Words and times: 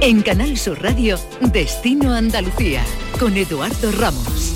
En 0.00 0.22
Canal 0.22 0.56
Sur 0.56 0.80
Radio, 0.80 1.18
Destino 1.40 2.14
Andalucía, 2.14 2.84
con 3.18 3.36
Eduardo 3.36 3.90
Ramos. 3.90 4.54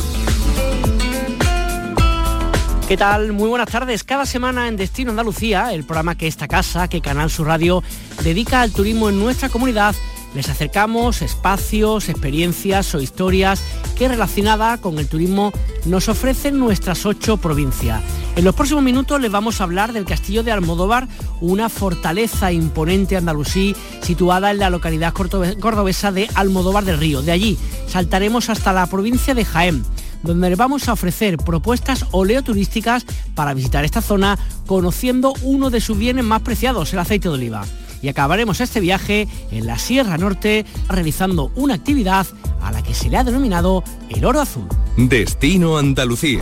¿Qué 2.86 2.96
tal? 2.96 3.32
Muy 3.32 3.48
buenas 3.48 3.68
tardes. 3.68 4.04
Cada 4.04 4.24
semana 4.24 4.68
en 4.68 4.76
Destino 4.76 5.10
Andalucía, 5.10 5.72
el 5.72 5.82
programa 5.82 6.16
que 6.16 6.28
esta 6.28 6.46
casa, 6.46 6.86
que 6.86 7.00
Canal 7.00 7.28
Sur 7.28 7.48
Radio 7.48 7.82
dedica 8.22 8.60
al 8.60 8.70
turismo 8.70 9.08
en 9.08 9.18
nuestra 9.18 9.48
comunidad, 9.48 9.96
les 10.32 10.48
acercamos 10.48 11.22
espacios, 11.22 12.08
experiencias 12.08 12.94
o 12.94 13.00
historias 13.00 13.60
que 13.98 14.06
relacionada 14.06 14.78
con 14.78 15.00
el 15.00 15.08
turismo 15.08 15.52
nos 15.86 16.08
ofrecen 16.08 16.60
nuestras 16.60 17.04
ocho 17.04 17.36
provincias. 17.36 18.00
En 18.34 18.44
los 18.44 18.54
próximos 18.54 18.82
minutos 18.82 19.20
les 19.20 19.30
vamos 19.30 19.60
a 19.60 19.64
hablar 19.64 19.92
del 19.92 20.06
castillo 20.06 20.42
de 20.42 20.52
Almodóvar, 20.52 21.06
una 21.40 21.68
fortaleza 21.68 22.50
imponente 22.50 23.16
andalusí 23.16 23.76
situada 24.00 24.50
en 24.50 24.58
la 24.58 24.70
localidad 24.70 25.12
cordobesa 25.12 26.12
de 26.12 26.28
Almodóvar 26.34 26.84
del 26.84 26.98
Río. 26.98 27.20
De 27.20 27.32
allí 27.32 27.58
saltaremos 27.88 28.48
hasta 28.48 28.72
la 28.72 28.86
provincia 28.86 29.34
de 29.34 29.44
Jaén 29.44 29.84
donde 30.22 30.48
les 30.48 30.58
vamos 30.58 30.88
a 30.88 30.92
ofrecer 30.92 31.36
propuestas 31.36 32.06
oleoturísticas 32.12 33.04
para 33.34 33.54
visitar 33.54 33.84
esta 33.84 34.00
zona 34.00 34.38
conociendo 34.66 35.34
uno 35.42 35.68
de 35.68 35.80
sus 35.80 35.98
bienes 35.98 36.24
más 36.24 36.42
preciados, 36.42 36.92
el 36.92 37.00
aceite 37.00 37.28
de 37.28 37.34
oliva 37.34 37.64
y 38.02 38.08
acabaremos 38.08 38.60
este 38.60 38.80
viaje 38.80 39.28
en 39.50 39.66
la 39.66 39.78
Sierra 39.78 40.18
Norte 40.18 40.66
realizando 40.88 41.50
una 41.54 41.74
actividad 41.74 42.26
a 42.60 42.72
la 42.72 42.82
que 42.82 42.94
se 42.94 43.08
le 43.08 43.16
ha 43.16 43.24
denominado 43.24 43.84
el 44.10 44.24
oro 44.24 44.40
azul. 44.40 44.66
Destino 44.96 45.78
Andalucía. 45.78 46.40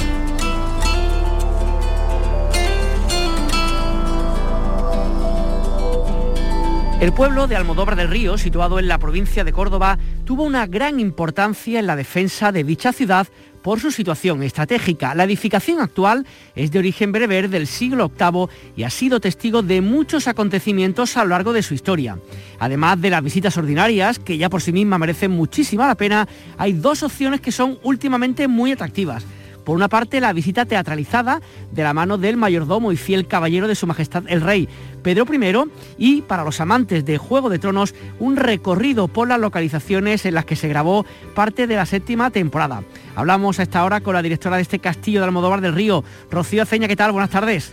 El 7.01 7.15
pueblo 7.15 7.47
de 7.47 7.57
Almodóvar 7.57 7.97
del 7.97 8.11
Río, 8.11 8.37
situado 8.37 8.79
en 8.79 8.87
la 8.87 8.99
provincia 8.99 9.43
de 9.43 9.55
Córdoba, 9.55 9.99
tuvo 10.27 10.43
una 10.43 10.67
gran 10.67 11.01
importancia 11.01 11.81
en 11.81 11.87
la 11.87 11.97
defensa 11.97 12.53
de 12.53 12.63
dicha 12.63 12.93
ciudad 12.93 13.27
por 13.63 13.81
su 13.81 13.91
situación 13.91 14.43
estratégica. 14.43 15.15
La 15.15 15.25
edificación 15.25 15.81
actual 15.81 16.27
es 16.55 16.71
de 16.71 16.79
origen 16.79 17.11
bereber 17.11 17.49
del 17.49 17.67
siglo 17.67 18.11
VIII 18.11 18.49
y 18.77 18.83
ha 18.83 18.91
sido 18.91 19.19
testigo 19.19 19.63
de 19.63 19.81
muchos 19.81 20.29
acontecimientos 20.29 21.17
a 21.17 21.25
lo 21.25 21.31
largo 21.31 21.55
de 21.55 21.63
su 21.63 21.73
historia. 21.73 22.19
Además 22.59 23.01
de 23.01 23.09
las 23.09 23.25
visitas 23.25 23.57
ordinarias, 23.57 24.19
que 24.19 24.37
ya 24.37 24.51
por 24.51 24.61
sí 24.61 24.71
mismas 24.71 25.01
merecen 25.01 25.31
muchísima 25.31 25.87
la 25.87 25.95
pena, 25.95 26.29
hay 26.59 26.75
dos 26.75 27.03
opciones 27.03 27.41
que 27.41 27.51
son 27.51 27.79
últimamente 27.83 28.47
muy 28.47 28.73
atractivas. 28.73 29.25
Por 29.71 29.77
una 29.77 29.89
parte, 29.89 30.21
la 30.21 30.33
visita 30.33 30.65
teatralizada 30.65 31.41
de 31.71 31.85
la 31.85 31.95
mano 31.95 32.19
del 32.19 32.37
mayordomo 32.37 32.91
y 32.91 32.97
fiel 32.97 33.29
caballero 33.29 33.69
de 33.69 33.77
Su 33.77 33.87
Majestad 33.87 34.25
el 34.27 34.41
Rey 34.41 34.69
Pedro 35.05 35.25
I 35.33 35.71
y, 35.97 36.23
para 36.23 36.43
los 36.43 36.61
amantes 36.61 37.05
de 37.05 37.19
Juego 37.19 37.49
de 37.49 37.61
Tronos, 37.61 37.95
un 38.19 38.35
recorrido 38.35 39.07
por 39.07 39.29
las 39.29 39.39
localizaciones 39.39 40.27
en 40.27 40.35
las 40.35 40.45
que 40.45 40.57
se 40.57 40.67
grabó 40.67 41.07
parte 41.37 41.69
de 41.69 41.77
la 41.77 41.87
séptima 41.87 42.33
temporada. 42.33 42.83
Hablamos 43.15 43.61
a 43.61 43.63
esta 43.63 43.85
hora 43.85 44.01
con 44.01 44.15
la 44.15 44.23
directora 44.23 44.57
de 44.57 44.63
este 44.63 44.81
castillo 44.81 45.21
de 45.21 45.27
Almodóvar 45.27 45.61
del 45.61 45.77
Río, 45.77 46.03
Rocío 46.33 46.65
Aceña. 46.65 46.89
¿Qué 46.89 46.97
tal? 46.97 47.13
Buenas 47.13 47.31
tardes. 47.31 47.73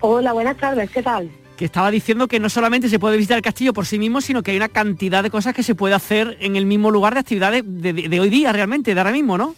Hola, 0.00 0.34
buenas 0.34 0.58
tardes. 0.58 0.90
¿Qué 0.90 1.02
tal? 1.02 1.30
que 1.56 1.64
estaba 1.64 1.90
diciendo 1.90 2.28
que 2.28 2.38
no 2.38 2.50
solamente 2.50 2.90
se 2.90 2.98
puede 2.98 3.16
visitar 3.16 3.38
el 3.38 3.42
castillo 3.42 3.72
por 3.72 3.86
sí 3.86 3.98
mismo, 3.98 4.20
sino 4.20 4.42
que 4.42 4.50
hay 4.50 4.58
una 4.58 4.68
cantidad 4.68 5.22
de 5.22 5.30
cosas 5.30 5.54
que 5.54 5.62
se 5.62 5.74
puede 5.74 5.94
hacer 5.94 6.36
en 6.40 6.56
el 6.56 6.66
mismo 6.66 6.90
lugar 6.90 7.14
de 7.14 7.20
actividades 7.20 7.62
de 7.64 8.20
hoy 8.20 8.28
día 8.28 8.52
realmente, 8.52 8.92
de 8.92 9.00
ahora 9.00 9.12
mismo, 9.12 9.38
¿no? 9.38 9.54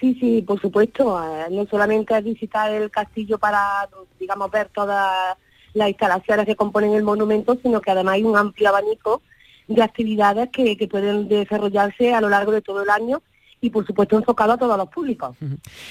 Sí, 0.00 0.16
sí, 0.20 0.42
por 0.42 0.60
supuesto. 0.60 1.22
Eh, 1.22 1.46
no 1.50 1.66
solamente 1.66 2.16
es 2.16 2.24
visitar 2.24 2.70
el 2.72 2.90
castillo 2.90 3.38
para, 3.38 3.88
digamos, 4.18 4.50
ver 4.50 4.68
todas 4.68 5.36
las 5.74 5.88
instalaciones 5.88 6.46
que 6.46 6.56
componen 6.56 6.92
el 6.92 7.02
monumento, 7.02 7.58
sino 7.62 7.80
que 7.80 7.90
además 7.90 8.14
hay 8.14 8.24
un 8.24 8.36
amplio 8.36 8.68
abanico 8.68 9.22
de 9.68 9.82
actividades 9.82 10.48
que, 10.50 10.88
pueden 10.90 11.28
desarrollarse 11.28 12.14
a 12.14 12.20
lo 12.20 12.28
largo 12.28 12.52
de 12.52 12.62
todo 12.62 12.82
el 12.82 12.90
año 12.90 13.22
y 13.60 13.70
por 13.70 13.86
supuesto 13.86 14.16
enfocado 14.16 14.52
a 14.52 14.58
todos 14.58 14.76
los 14.76 14.88
públicos. 14.88 15.36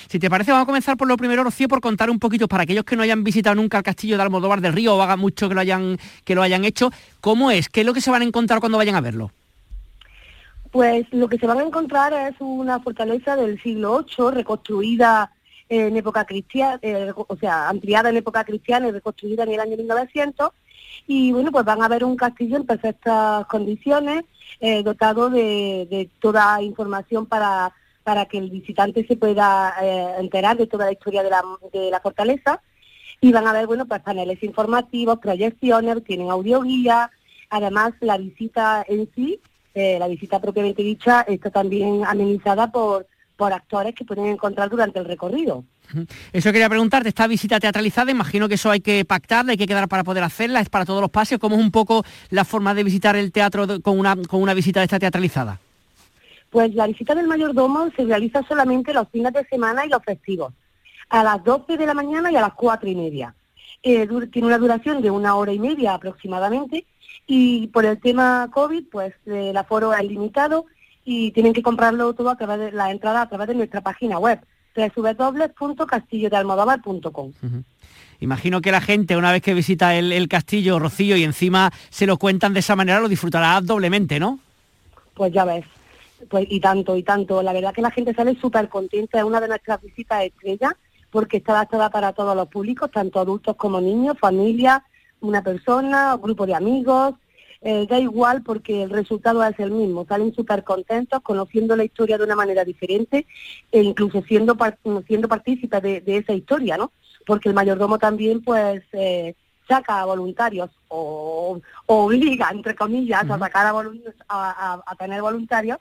Si 0.07 0.19
te 0.19 0.29
parece, 0.29 0.51
vamos 0.51 0.63
a 0.63 0.67
comenzar 0.67 0.97
por 0.97 1.07
lo 1.07 1.17
primero, 1.17 1.43
Rocío, 1.43 1.67
por 1.67 1.81
contar 1.81 2.09
un 2.09 2.19
poquito 2.19 2.47
para 2.47 2.63
aquellos 2.63 2.85
que 2.85 2.95
no 2.95 3.01
hayan 3.01 3.23
visitado 3.23 3.55
nunca 3.55 3.77
el 3.77 3.83
castillo 3.83 4.17
de 4.17 4.23
Almodóvar 4.23 4.61
del 4.61 4.73
Río 4.73 4.95
o 4.95 5.01
haga 5.01 5.17
mucho 5.17 5.49
que 5.49 5.55
lo 5.55 5.61
hayan, 5.61 5.97
que 6.23 6.35
lo 6.35 6.41
hayan 6.41 6.63
hecho, 6.63 6.91
¿cómo 7.21 7.51
es? 7.51 7.69
¿Qué 7.69 7.81
es 7.81 7.85
lo 7.85 7.93
que 7.93 8.01
se 8.01 8.11
van 8.11 8.21
a 8.21 8.25
encontrar 8.25 8.59
cuando 8.59 8.77
vayan 8.77 8.95
a 8.95 9.01
verlo? 9.01 9.31
Pues 10.75 11.05
lo 11.11 11.29
que 11.29 11.37
se 11.37 11.47
van 11.47 11.59
a 11.59 11.63
encontrar 11.63 12.11
es 12.11 12.35
una 12.39 12.81
fortaleza 12.81 13.37
del 13.37 13.63
siglo 13.63 14.03
VIII, 14.03 14.31
reconstruida 14.31 15.31
en 15.69 15.95
época 15.95 16.25
cristiana, 16.25 16.77
eh, 16.81 17.13
o 17.15 17.37
sea, 17.37 17.69
ampliada 17.69 18.09
en 18.09 18.17
época 18.17 18.43
cristiana 18.43 18.89
y 18.89 18.91
reconstruida 18.91 19.43
en 19.43 19.53
el 19.53 19.61
año 19.61 19.77
1900. 19.77 20.49
Y 21.07 21.31
bueno, 21.31 21.53
pues 21.53 21.63
van 21.63 21.81
a 21.81 21.87
ver 21.87 22.03
un 22.03 22.17
castillo 22.17 22.57
en 22.57 22.65
perfectas 22.65 23.45
condiciones, 23.45 24.25
eh, 24.59 24.83
dotado 24.83 25.29
de, 25.29 26.09
toda 26.19 26.61
información 26.61 27.25
para, 27.25 27.73
para 28.03 28.25
que 28.25 28.37
el 28.37 28.49
visitante 28.49 29.07
se 29.07 29.15
pueda 29.15 29.75
eh, 29.81 30.15
enterar 30.19 30.57
de 30.57 30.67
toda 30.67 30.87
la 30.87 30.91
historia 30.91 31.23
de 31.23 31.29
la, 31.29 31.41
de 31.71 31.89
la 31.89 32.01
fortaleza. 32.01 32.61
Y 33.21 33.31
van 33.31 33.47
a 33.47 33.53
ver, 33.53 33.65
bueno, 33.65 33.85
pues 33.85 34.01
paneles 34.01 34.43
informativos, 34.43 35.19
proyecciones, 35.19 36.03
tienen 36.03 36.31
audioguía, 36.31 37.11
además 37.49 37.93
la 38.01 38.17
visita 38.17 38.83
en 38.89 39.09
sí 39.15 39.39
eh, 39.75 39.99
la 39.99 40.07
visita 40.07 40.39
propiamente 40.39 40.81
dicha 40.81 41.21
está 41.27 41.51
también 41.51 42.03
amenizada 42.05 42.71
por, 42.71 43.07
por 43.35 43.51
actores 43.51 43.93
que 43.93 44.05
pueden 44.05 44.27
encontrar 44.27 44.69
durante 44.69 44.99
el 44.99 45.05
recorrido. 45.05 45.65
Eso 46.31 46.51
quería 46.51 46.69
preguntarte, 46.69 47.09
esta 47.09 47.27
visita 47.27 47.59
teatralizada, 47.59 48.09
imagino 48.09 48.47
que 48.47 48.55
eso 48.55 48.71
hay 48.71 48.79
que 48.79 49.03
pactarla, 49.05 49.51
hay 49.51 49.57
que 49.57 49.67
quedar 49.67 49.87
para 49.89 50.05
poder 50.05 50.23
hacerla, 50.23 50.61
es 50.61 50.69
para 50.69 50.85
todos 50.85 51.01
los 51.01 51.11
paseos, 51.11 51.39
¿cómo 51.39 51.57
es 51.57 51.61
un 51.61 51.71
poco 51.71 52.05
la 52.29 52.45
forma 52.45 52.73
de 52.73 52.85
visitar 52.85 53.17
el 53.17 53.33
teatro 53.33 53.67
con 53.81 53.99
una, 53.99 54.15
con 54.15 54.41
una 54.41 54.53
visita 54.53 54.79
de 54.79 54.85
esta 54.85 54.97
teatralizada? 54.97 55.59
Pues 56.49 56.73
la 56.73 56.87
visita 56.87 57.13
del 57.13 57.27
mayordomo 57.27 57.89
se 57.97 58.05
realiza 58.05 58.41
solamente 58.47 58.93
los 58.93 59.09
fines 59.09 59.33
de 59.33 59.43
semana 59.45 59.85
y 59.85 59.89
los 59.89 60.03
festivos, 60.03 60.53
a 61.09 61.21
las 61.21 61.43
12 61.43 61.75
de 61.75 61.85
la 61.85 61.93
mañana 61.93 62.31
y 62.31 62.37
a 62.37 62.41
las 62.41 62.53
4 62.53 62.89
y 62.89 62.95
media. 62.95 63.35
Eh, 63.83 64.07
tiene 64.31 64.47
una 64.47 64.57
duración 64.57 65.01
de 65.01 65.11
una 65.11 65.35
hora 65.35 65.51
y 65.51 65.59
media 65.59 65.93
aproximadamente 65.93 66.85
y 67.27 67.67
por 67.67 67.85
el 67.85 67.99
tema 67.99 68.49
COVID, 68.51 68.85
pues 68.91 69.13
el 69.25 69.55
aforo 69.57 69.93
es 69.93 70.03
limitado 70.03 70.65
y 71.03 71.31
tienen 71.31 71.53
que 71.53 71.63
comprarlo 71.63 72.13
todo 72.13 72.29
a 72.29 72.37
través 72.37 72.59
de 72.59 72.71
la 72.71 72.91
entrada 72.91 73.21
a 73.21 73.29
través 73.29 73.47
de 73.47 73.55
nuestra 73.55 73.81
página 73.81 74.19
web 74.19 74.39
www.castillodealmodóvar.com. 74.75 77.31
Imagino 78.19 78.61
que 78.61 78.71
la 78.71 78.81
gente 78.81 79.17
una 79.17 79.31
vez 79.31 79.41
que 79.41 79.53
visita 79.53 79.95
el, 79.95 80.27
castillo 80.27 80.79
Rocío 80.79 81.15
y 81.17 81.23
encima 81.23 81.71
se 81.89 82.05
lo 82.05 82.17
cuentan 82.17 82.53
de 82.53 82.59
esa 82.59 82.75
manera 82.75 82.99
lo 82.99 83.07
disfrutará 83.07 83.61
doblemente, 83.61 84.19
¿no? 84.19 84.39
Pues 85.13 85.31
ya 85.31 85.45
ves, 85.45 85.63
pues 86.29 86.45
y 86.49 86.59
tanto 86.59 86.97
y 86.97 87.03
tanto. 87.03 87.41
La 87.41 87.53
verdad 87.53 87.73
que 87.73 87.81
la 87.81 87.91
gente 87.91 88.13
sale 88.13 88.37
súper 88.39 88.67
contenta, 88.69 89.17
es 89.17 89.23
una 89.23 89.39
de 89.39 89.47
nuestras 89.47 89.81
visitas 89.81 90.23
estrellas 90.23 90.73
porque 91.09 91.37
está 91.37 91.53
adaptada 91.53 91.89
para 91.89 92.11
todos 92.11 92.35
los 92.35 92.49
públicos, 92.49 92.91
tanto 92.91 93.21
adultos 93.21 93.55
como 93.55 93.79
niños, 93.79 94.19
familias, 94.19 94.81
una 95.21 95.43
persona, 95.43 96.15
un 96.15 96.21
grupo 96.21 96.45
de 96.45 96.55
amigos, 96.55 97.15
eh, 97.61 97.87
da 97.89 97.97
igual 97.99 98.43
porque 98.43 98.83
el 98.83 98.91
resultado 98.91 99.43
es 99.43 99.59
el 99.59 99.71
mismo, 99.71 100.05
salen 100.05 100.33
súper 100.35 100.63
contentos, 100.63 101.21
conociendo 101.21 101.75
la 101.75 101.83
historia 101.83 102.17
de 102.17 102.23
una 102.23 102.35
manera 102.35 102.63
diferente 102.63 103.25
e 103.71 103.81
incluso 103.81 104.21
siendo, 104.21 104.55
siendo 105.07 105.27
partícipes 105.27 105.81
de, 105.81 106.03
esa 106.05 106.33
historia, 106.33 106.77
¿no? 106.77 106.91
Porque 107.25 107.49
el 107.49 107.55
mayordomo 107.55 107.97
también 107.97 108.41
pues 108.43 108.83
eh, 108.91 109.33
saca 109.67 110.01
a 110.01 110.05
voluntarios 110.05 110.69
o, 110.89 111.59
obliga, 111.87 112.49
entre 112.51 112.75
comillas, 112.75 113.27
a 113.29 113.39
sacar 113.39 113.73
a, 114.29 114.81
a, 114.85 114.95
tener 114.95 115.21
voluntarios 115.21 115.79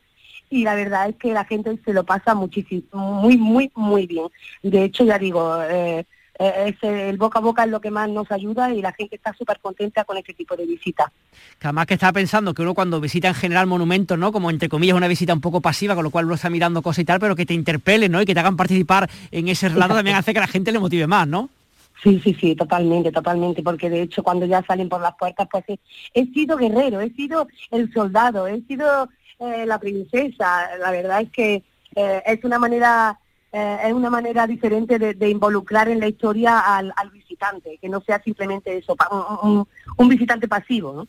y 0.50 0.64
la 0.64 0.74
verdad 0.74 1.08
es 1.08 1.16
que 1.16 1.32
la 1.32 1.44
gente 1.44 1.78
se 1.84 1.92
lo 1.92 2.04
pasa 2.04 2.34
muchísimo, 2.34 2.88
muy, 2.92 3.36
muy, 3.36 3.70
muy 3.74 4.06
bien. 4.06 4.28
De 4.62 4.84
hecho, 4.84 5.04
ya 5.04 5.18
digo, 5.18 5.60
eh, 5.62 6.06
eh, 6.38 6.74
el 6.82 7.16
boca 7.16 7.38
a 7.38 7.42
boca 7.42 7.64
es 7.64 7.70
lo 7.70 7.80
que 7.80 7.90
más 7.90 8.08
nos 8.08 8.30
ayuda 8.30 8.72
y 8.72 8.82
la 8.82 8.92
gente 8.92 9.16
está 9.16 9.32
súper 9.34 9.60
contenta 9.60 10.04
con 10.04 10.16
este 10.16 10.34
tipo 10.34 10.56
de 10.56 10.66
visitas. 10.66 11.06
Además 11.60 11.86
que 11.86 11.94
estaba 11.94 12.12
pensando 12.12 12.54
que 12.54 12.62
uno 12.62 12.74
cuando 12.74 13.00
visita 13.00 13.28
en 13.28 13.34
general 13.34 13.66
monumentos, 13.66 14.18
¿no? 14.18 14.32
Como 14.32 14.50
entre 14.50 14.68
comillas 14.68 14.96
una 14.96 15.08
visita 15.08 15.32
un 15.32 15.40
poco 15.40 15.60
pasiva, 15.60 15.94
con 15.94 16.04
lo 16.04 16.10
cual 16.10 16.26
uno 16.26 16.34
está 16.34 16.50
mirando 16.50 16.82
cosas 16.82 17.00
y 17.00 17.04
tal, 17.04 17.20
pero 17.20 17.36
que 17.36 17.46
te 17.46 17.54
interpelen, 17.54 18.12
¿no? 18.12 18.20
Y 18.20 18.26
que 18.26 18.34
te 18.34 18.40
hagan 18.40 18.56
participar 18.56 19.08
en 19.30 19.48
ese 19.48 19.68
relato 19.68 19.94
también 19.94 20.16
hace 20.16 20.34
que 20.34 20.40
la 20.40 20.46
gente 20.46 20.72
le 20.72 20.78
motive 20.78 21.06
más, 21.06 21.28
¿no? 21.28 21.50
Sí, 22.02 22.20
sí, 22.22 22.36
sí, 22.38 22.54
totalmente, 22.54 23.10
totalmente, 23.12 23.62
porque 23.62 23.88
de 23.88 24.02
hecho 24.02 24.22
cuando 24.22 24.44
ya 24.44 24.62
salen 24.66 24.90
por 24.90 25.00
las 25.00 25.14
puertas, 25.14 25.48
pues 25.50 25.64
he, 26.12 26.26
sido 26.26 26.56
guerrero, 26.56 27.00
he 27.00 27.10
sido 27.10 27.48
el 27.70 27.90
soldado, 27.94 28.46
he 28.46 28.60
sido 28.62 29.08
eh, 29.38 29.64
la 29.64 29.78
princesa, 29.78 30.76
la 30.78 30.90
verdad 30.90 31.22
es 31.22 31.30
que 31.30 31.62
eh, 31.96 32.22
es 32.26 32.44
una 32.44 32.58
manera 32.58 33.18
eh, 33.56 33.78
es 33.86 33.92
una 33.92 34.10
manera 34.10 34.48
diferente 34.48 34.98
de, 34.98 35.28
involucrar 35.30 35.88
en 35.88 36.00
la 36.00 36.08
historia 36.08 36.58
al, 36.58 36.92
visitante, 37.12 37.78
que 37.80 37.88
no 37.88 38.00
sea 38.00 38.20
simplemente 38.20 38.78
eso, 38.78 38.96
un, 39.96 40.08
visitante 40.08 40.48
pasivo. 40.48 41.06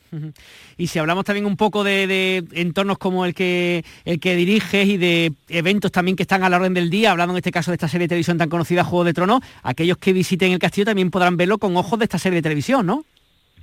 Y 0.78 0.86
si 0.86 1.00
hablamos 1.00 1.26
también 1.26 1.48
un 1.48 1.58
poco 1.58 1.84
de, 1.84 2.46
entornos 2.52 3.00
como 3.00 3.26
el 3.26 3.34
que, 3.34 3.84
el 4.06 4.20
que 4.20 4.36
diriges 4.36 4.86
y 4.86 4.98
de 4.98 5.34
eventos 5.50 5.92
también 5.92 6.16
que 6.16 6.22
están 6.22 6.44
a 6.44 6.50
la 6.50 6.58
orden 6.58 6.76
del 6.76 6.92
día, 6.92 7.10
hablando 7.10 7.34
en 7.34 7.38
este 7.38 7.52
caso 7.52 7.72
de 7.72 7.78
esta 7.78 7.88
serie 7.88 8.06
de 8.06 8.10
televisión 8.10 8.38
tan 8.38 8.50
conocida, 8.50 8.84
Juego 8.84 9.06
de 9.06 9.14
Tronos, 9.14 9.42
aquellos 9.64 9.98
que 9.98 10.14
visiten 10.14 10.52
el 10.52 10.60
castillo 10.60 10.86
también 10.86 11.10
podrán 11.10 11.38
verlo 11.38 11.58
con 11.58 11.76
ojos 11.76 11.98
de 11.98 12.06
esta 12.06 12.20
serie 12.20 12.36
de 12.38 12.44
televisión, 12.44 12.86
¿no? 12.86 13.06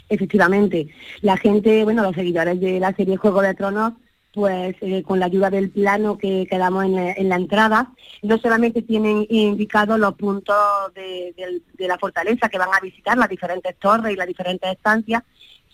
Efectivamente, 0.09 0.89
la 1.21 1.37
gente, 1.37 1.85
bueno, 1.85 2.03
los 2.03 2.17
seguidores 2.17 2.61
de 2.61 2.81
la 2.81 2.93
serie 2.95 3.17
Juego 3.17 3.43
de 3.43 3.55
Tronos, 3.55 3.93
pues 4.33 4.77
eh, 4.81 5.03
con 5.03 5.21
la 5.21 5.27
ayuda 5.27 5.51
del 5.51 5.71
plano 5.71 6.17
que, 6.17 6.47
quedamos 6.49 6.85
en, 6.85 7.29
la 7.29 7.37
entrada, 7.37 7.93
no 8.23 8.39
solamente 8.39 8.83
tienen 8.83 9.27
indicados 9.29 9.99
los 9.99 10.15
puntos 10.15 10.57
de, 10.95 11.35
la 11.79 11.99
fortaleza 11.99 12.49
que 12.49 12.59
van 12.59 12.71
a 12.73 12.81
visitar, 12.81 13.19
las 13.19 13.29
diferentes 13.29 13.77
torres 13.79 14.13
y 14.13 14.17
las 14.17 14.27
diferentes 14.27 14.71
estancias, 14.73 15.23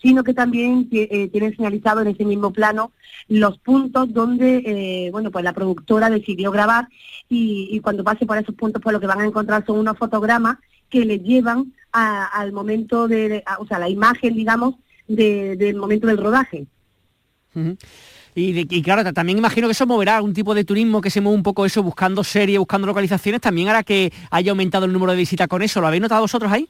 sino 0.01 0.23
que 0.23 0.33
también 0.33 0.87
eh, 0.91 1.29
tienen 1.29 1.55
señalizado 1.55 2.01
en 2.01 2.07
ese 2.07 2.25
mismo 2.25 2.51
plano 2.51 2.91
los 3.27 3.57
puntos 3.59 4.11
donde 4.13 4.63
eh, 4.65 5.09
bueno 5.11 5.29
pues 5.29 5.43
la 5.43 5.53
productora 5.53 6.09
decidió 6.09 6.51
grabar 6.51 6.87
y, 7.27 7.79
cuando 7.81 8.03
pase 8.03 8.25
por 8.25 8.37
esos 8.37 8.55
puntos 8.55 8.81
pues 8.81 8.93
lo 8.93 8.99
que 8.99 9.07
van 9.07 9.21
a 9.21 9.25
encontrar 9.25 9.65
son 9.65 9.77
unos 9.77 9.97
fotogramas 9.97 10.57
que 10.89 11.05
les 11.05 11.21
llevan 11.21 11.73
al 11.91 12.51
momento 12.51 13.07
de, 13.07 13.43
o 13.59 13.65
sea, 13.65 13.79
la 13.79 13.89
imagen, 13.89 14.35
digamos, 14.35 14.75
del 15.07 15.75
momento 15.75 16.07
del 16.07 16.17
rodaje. 16.17 16.67
Y, 18.35 18.81
claro, 18.81 19.11
también 19.13 19.37
imagino 19.37 19.67
que 19.67 19.73
eso 19.73 19.87
moverá 19.87 20.17
algún 20.17 20.33
tipo 20.33 20.53
de 20.53 20.63
turismo 20.63 21.01
que 21.01 21.09
se 21.09 21.21
mueve 21.21 21.37
un 21.37 21.43
poco 21.43 21.65
eso, 21.65 21.83
buscando 21.83 22.23
series, 22.23 22.59
buscando 22.59 22.87
localizaciones, 22.87 23.41
también 23.41 23.69
hará 23.69 23.83
que 23.83 24.13
haya 24.31 24.51
aumentado 24.51 24.85
el 24.85 24.93
número 24.93 25.11
de 25.11 25.17
visitas 25.17 25.47
con 25.47 25.61
eso. 25.61 25.81
¿Lo 25.81 25.87
habéis 25.87 26.01
notado 26.01 26.21
vosotros 26.21 26.51
ahí? 26.51 26.69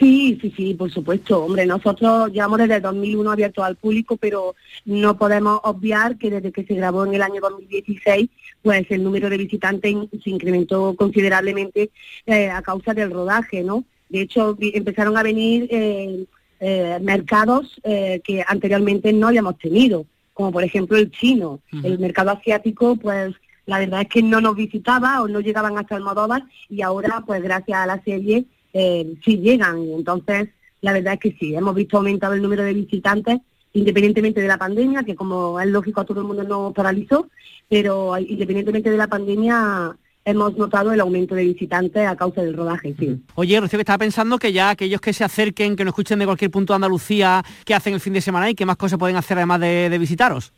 Sí, 0.00 0.38
sí, 0.40 0.50
sí, 0.56 0.72
por 0.72 0.90
supuesto. 0.90 1.44
Hombre, 1.44 1.66
nosotros 1.66 2.32
llevamos 2.32 2.58
desde 2.58 2.80
2001 2.80 3.32
abierto 3.32 3.62
al 3.62 3.76
público, 3.76 4.16
pero 4.16 4.54
no 4.86 5.18
podemos 5.18 5.60
obviar 5.62 6.16
que 6.16 6.30
desde 6.30 6.52
que 6.52 6.64
se 6.64 6.74
grabó 6.74 7.04
en 7.04 7.14
el 7.14 7.20
año 7.20 7.42
2016, 7.42 8.30
pues 8.62 8.86
el 8.90 9.04
número 9.04 9.28
de 9.28 9.36
visitantes 9.36 9.94
se 10.24 10.30
incrementó 10.30 10.96
considerablemente 10.96 11.90
eh, 12.24 12.48
a 12.48 12.62
causa 12.62 12.94
del 12.94 13.10
rodaje, 13.10 13.62
¿no? 13.62 13.84
De 14.08 14.22
hecho, 14.22 14.56
empezaron 14.58 15.18
a 15.18 15.22
venir 15.22 15.68
eh, 15.70 16.24
eh, 16.60 16.98
mercados 17.02 17.78
que 17.84 18.42
anteriormente 18.46 19.12
no 19.12 19.28
habíamos 19.28 19.58
tenido, 19.58 20.06
como 20.40 20.52
por 20.52 20.64
ejemplo 20.64 20.96
el 20.96 21.10
chino. 21.10 21.60
El 21.84 21.98
mercado 21.98 22.30
asiático, 22.30 22.96
pues 22.96 23.34
la 23.66 23.78
verdad 23.78 24.00
es 24.00 24.08
que 24.08 24.22
no 24.22 24.40
nos 24.40 24.56
visitaba 24.56 25.20
o 25.20 25.28
no 25.28 25.40
llegaban 25.40 25.76
hasta 25.76 25.96
Almodóvar 25.96 26.44
y 26.70 26.80
ahora, 26.80 27.22
pues 27.26 27.42
gracias 27.42 27.78
a 27.78 27.84
la 27.84 28.02
serie, 28.02 28.46
eh, 28.72 29.14
sí 29.22 29.36
llegan. 29.36 29.76
Entonces, 29.90 30.48
la 30.80 30.94
verdad 30.94 31.12
es 31.14 31.20
que 31.20 31.36
sí, 31.38 31.54
hemos 31.54 31.74
visto 31.74 31.98
aumentado 31.98 32.32
el 32.32 32.40
número 32.40 32.62
de 32.64 32.72
visitantes 32.72 33.40
independientemente 33.74 34.40
de 34.40 34.48
la 34.48 34.56
pandemia, 34.56 35.02
que 35.02 35.14
como 35.14 35.60
es 35.60 35.66
lógico 35.68 36.00
a 36.00 36.04
todo 36.06 36.22
el 36.22 36.26
mundo 36.26 36.42
nos 36.42 36.72
paralizó, 36.72 37.28
pero 37.68 38.18
independientemente 38.18 38.90
de 38.90 38.96
la 38.96 39.08
pandemia 39.08 39.94
hemos 40.24 40.56
notado 40.56 40.92
el 40.92 41.00
aumento 41.00 41.34
de 41.34 41.44
visitantes 41.44 42.06
a 42.06 42.16
causa 42.16 42.42
del 42.42 42.56
rodaje, 42.56 42.94
sí. 42.98 43.22
Oye, 43.34 43.60
Rocío, 43.60 43.78
que 43.78 43.82
estaba 43.82 43.98
pensando 43.98 44.38
que 44.38 44.52
ya 44.52 44.70
aquellos 44.70 45.00
que 45.00 45.12
se 45.12 45.24
acerquen, 45.24 45.76
que 45.76 45.84
nos 45.84 45.92
escuchen 45.92 46.18
de 46.18 46.26
cualquier 46.26 46.50
punto 46.50 46.72
de 46.72 46.76
Andalucía, 46.76 47.42
¿qué 47.64 47.74
hacen 47.74 47.94
el 47.94 48.00
fin 48.00 48.12
de 48.12 48.20
semana 48.20 48.50
y 48.50 48.54
qué 48.54 48.66
más 48.66 48.76
cosas 48.76 48.98
pueden 48.98 49.16
hacer 49.16 49.38
además 49.38 49.60
de, 49.60 49.96
visitaros? 49.98 50.52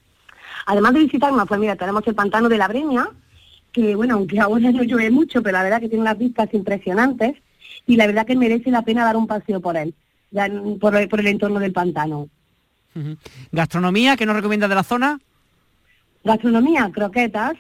Además 0.67 0.95
de 0.95 1.01
visitarnos, 1.01 1.47
pues 1.47 1.61
mira, 1.61 1.77
tenemos 1.77 2.07
el 2.07 2.15
pantano 2.15 2.49
de 2.49 2.59
la 2.59 2.69
Breña, 2.69 3.09
que 3.73 3.95
bueno, 3.95 4.15
aunque 4.15 4.41
ahora 4.41 4.71
no 4.73 4.83
llueve 4.83 5.11
mucho, 5.11 5.43
pero 5.43 5.57
la 5.59 5.63
verdad 5.63 5.81
que 5.81 5.89
tiene 5.89 6.03
unas 6.03 6.19
vistas 6.19 6.49
impresionantes 6.53 7.35
y 7.87 7.97
la 7.97 8.07
verdad 8.07 8.27
que 8.27 8.37
merece 8.37 8.71
la 8.71 8.83
pena 8.83 9.05
dar 9.05 9.17
un 9.17 9.27
paseo 9.27 9.61
por 9.61 9.77
él, 9.77 9.95
por, 10.81 10.95
el 10.97 11.27
entorno 11.27 11.61
del 11.61 11.73
pantano. 11.73 12.29
¿Gastronomía? 13.51 14.17
¿Qué 14.17 14.27
nos 14.27 14.37
recomienda 14.37 14.69
de 14.69 14.75
la 14.75 14.83
zona? 14.83 15.19
Gastronomía, 16.25 16.91
croquetas, 16.93 17.55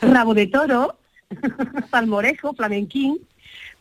rabo 0.00 0.34
de 0.34 0.46
toro, 0.46 0.98
salmorejo, 1.90 2.54
flamenquín, 2.54 3.18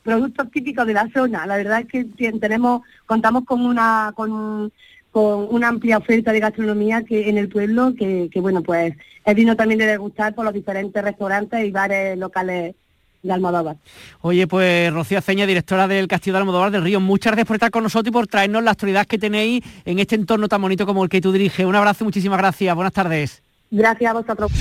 productos 0.04 0.50
típicos 0.52 0.88
de 0.88 0.94
la 0.94 1.10
zona. 1.14 1.46
La 1.46 1.58
verdad 1.58 1.82
es 1.82 1.88
que 1.88 2.06
tenemos, 2.40 2.82
contamos 3.06 3.46
con 3.46 3.66
una 3.66 4.12
con, 4.16 4.72
con 5.12 5.48
una 5.50 5.70
amplia 5.70 5.98
oferta 5.98 6.32
de 6.32 6.40
gastronomía 6.40 7.04
que 7.04 7.30
en 7.30 7.38
el 7.38 7.50
pueblo 7.50 7.94
que, 7.98 8.30
que 8.32 8.40
bueno 8.40 8.62
pues 8.62 8.94
es 9.24 9.36
vino 9.36 9.56
también 9.56 9.80
de 9.80 9.86
degustar 9.88 10.36
por 10.36 10.46
los 10.46 10.54
diferentes 10.54 11.04
restaurantes 11.04 11.66
y 11.66 11.72
bares 11.72 12.18
locales 12.18 12.76
de 13.24 13.34
Almodóvar. 13.34 13.78
Oye, 14.22 14.46
pues 14.46 14.94
Rocío 14.94 15.18
Aceña, 15.18 15.46
directora 15.48 15.88
del 15.88 16.08
Castillo 16.08 16.34
de 16.34 16.40
Almodóvar 16.40 16.72
del 16.72 16.84
Río, 16.84 17.00
muchas 17.00 17.32
gracias 17.32 17.48
por 17.48 17.56
estar 17.56 17.72
con 17.72 17.84
nosotros 17.84 18.10
y 18.10 18.12
por 18.12 18.28
traernos 18.28 18.64
la 18.64 18.72
actualidad 18.72 19.08
que 19.08 19.18
tenéis 19.18 19.64
en 19.84 20.00
este 20.00 20.16
entorno 20.16 20.48
tan 20.48 20.62
bonito 20.62 20.86
como 20.86 21.04
el 21.04 21.10
que 21.10 21.22
tú 21.22 21.32
diriges. 21.32 21.66
Un 21.66 21.76
abrazo 21.76 22.04
y 22.04 22.06
muchísimas 22.06 22.38
gracias. 22.38 22.76
Buenas 22.76 22.94
tardes. 22.94 23.45
Gracias 23.72 24.12
a 24.12 24.14
vosotros. 24.14 24.52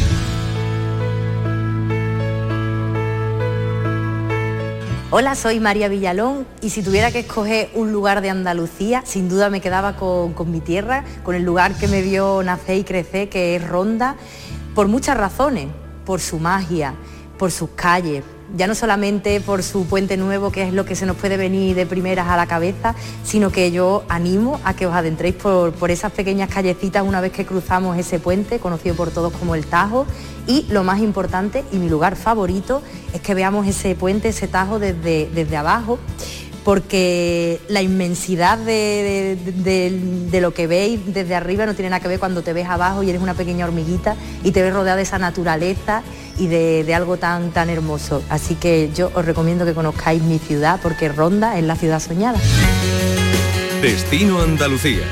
Hola, 5.11 5.37
soy 5.37 5.61
María 5.61 5.89
Villalón 5.89 6.45
y 6.61 6.71
si 6.71 6.83
tuviera 6.83 7.12
que 7.12 7.21
escoger 7.21 7.71
un 7.75 7.93
lugar 7.93 8.21
de 8.21 8.31
Andalucía, 8.31 9.03
sin 9.05 9.29
duda 9.29 9.49
me 9.49 9.61
quedaba 9.61 9.95
con, 9.95 10.33
con, 10.33 10.51
mi 10.51 10.61
tierra, 10.61 11.05
con 11.23 11.37
el 11.37 11.45
lugar 11.45 11.75
que 11.75 11.87
me 11.87 12.03
vio 12.03 12.43
nacer 12.43 12.79
y 12.79 12.85
crecer, 12.85 13.29
que 13.29 13.55
es 13.55 13.69
Ronda, 13.69 14.17
por 14.75 14.89
muchas 14.89 15.17
razones, 15.17 15.69
por 16.05 16.21
su 16.21 16.41
magia, 16.41 16.95
por 17.39 17.53
sus 17.53 17.71
calles, 17.77 18.25
ya 18.56 18.67
no 18.67 18.75
solamente 18.75 19.41
por 19.41 19.62
su 19.62 19.87
puente 19.87 20.17
nuevo, 20.17 20.50
que 20.50 20.62
es 20.62 20.73
lo 20.73 20.85
que 20.85 20.94
se 20.94 21.06
nos 21.06 21.17
puede 21.17 21.37
venir 21.37 21.75
de 21.75 21.87
primeras 21.87 22.29
a 22.29 22.37
la 22.37 22.46
cabeza, 22.46 22.94
sino 23.25 23.50
que 23.50 23.70
yo 23.70 24.05
animo 24.08 24.61
a 24.64 24.75
que 24.75 24.87
os 24.87 24.94
adentréis 24.94 25.35
por, 25.35 25.91
esas 25.91 26.12
pequeñas 26.12 26.49
callecitas 26.49 27.05
una 27.06 27.20
vez 27.20 27.32
que 27.32 27.46
cruzamos 27.46 27.96
ese 27.99 28.19
puente, 28.19 28.58
conocido 28.58 28.94
por 28.94 29.11
todos 29.11 29.32
como 29.32 29.55
el 29.55 29.67
Tajo, 29.67 30.06
y 30.46 30.67
lo 30.69 30.85
más 30.85 31.00
importante 31.00 31.64
y 31.73 31.76
mi 31.76 31.88
lugar 31.88 32.17
favorito 32.17 32.82
es 33.12 33.20
que 33.20 33.35
veamos 33.35 33.67
ese 33.67 33.94
puente, 33.94 34.29
ese 34.29 34.49
Tajo 34.49 34.79
desde, 34.79 35.31
desde 35.35 35.56
abajo 35.56 35.99
porque 36.64 37.61
la 37.69 37.82
inmensidad 37.82 38.56
de, 38.56 39.38
lo 40.40 40.55
que 40.55 40.67
veis 40.67 41.00
desde 41.06 41.35
arriba 41.35 41.67
no 41.67 41.75
tiene 41.75 41.90
nada 41.90 42.00
que 42.00 42.08
ver 42.08 42.19
cuando 42.19 42.43
te 42.43 42.55
ves 42.55 42.67
abajo 42.67 43.02
y 43.02 43.11
eres 43.11 43.20
una 43.20 43.35
pequeña 43.35 43.67
hormiguita 43.67 44.17
y 44.43 44.50
te 44.52 44.62
ves 44.62 44.73
rodeada 44.73 44.97
de 44.97 45.02
esa 45.02 45.19
naturaleza 45.19 46.02
y 46.39 46.47
de, 46.49 46.95
algo 46.95 47.17
tan, 47.17 47.51
tan 47.51 47.71
hermoso. 47.71 48.23
Así 48.29 48.55
que 48.55 48.91
yo 48.95 49.11
os 49.15 49.25
recomiendo 49.25 49.65
que 49.65 49.75
conozcáis 49.75 50.23
mi 50.23 50.39
ciudad 50.39 50.81
porque 50.83 51.09
Ronda 51.09 51.59
es 51.59 51.65
la 51.65 51.77
ciudad 51.77 52.01
soñada. 52.01 52.39
Destino 53.83 54.41
Andalucía. 54.41 55.05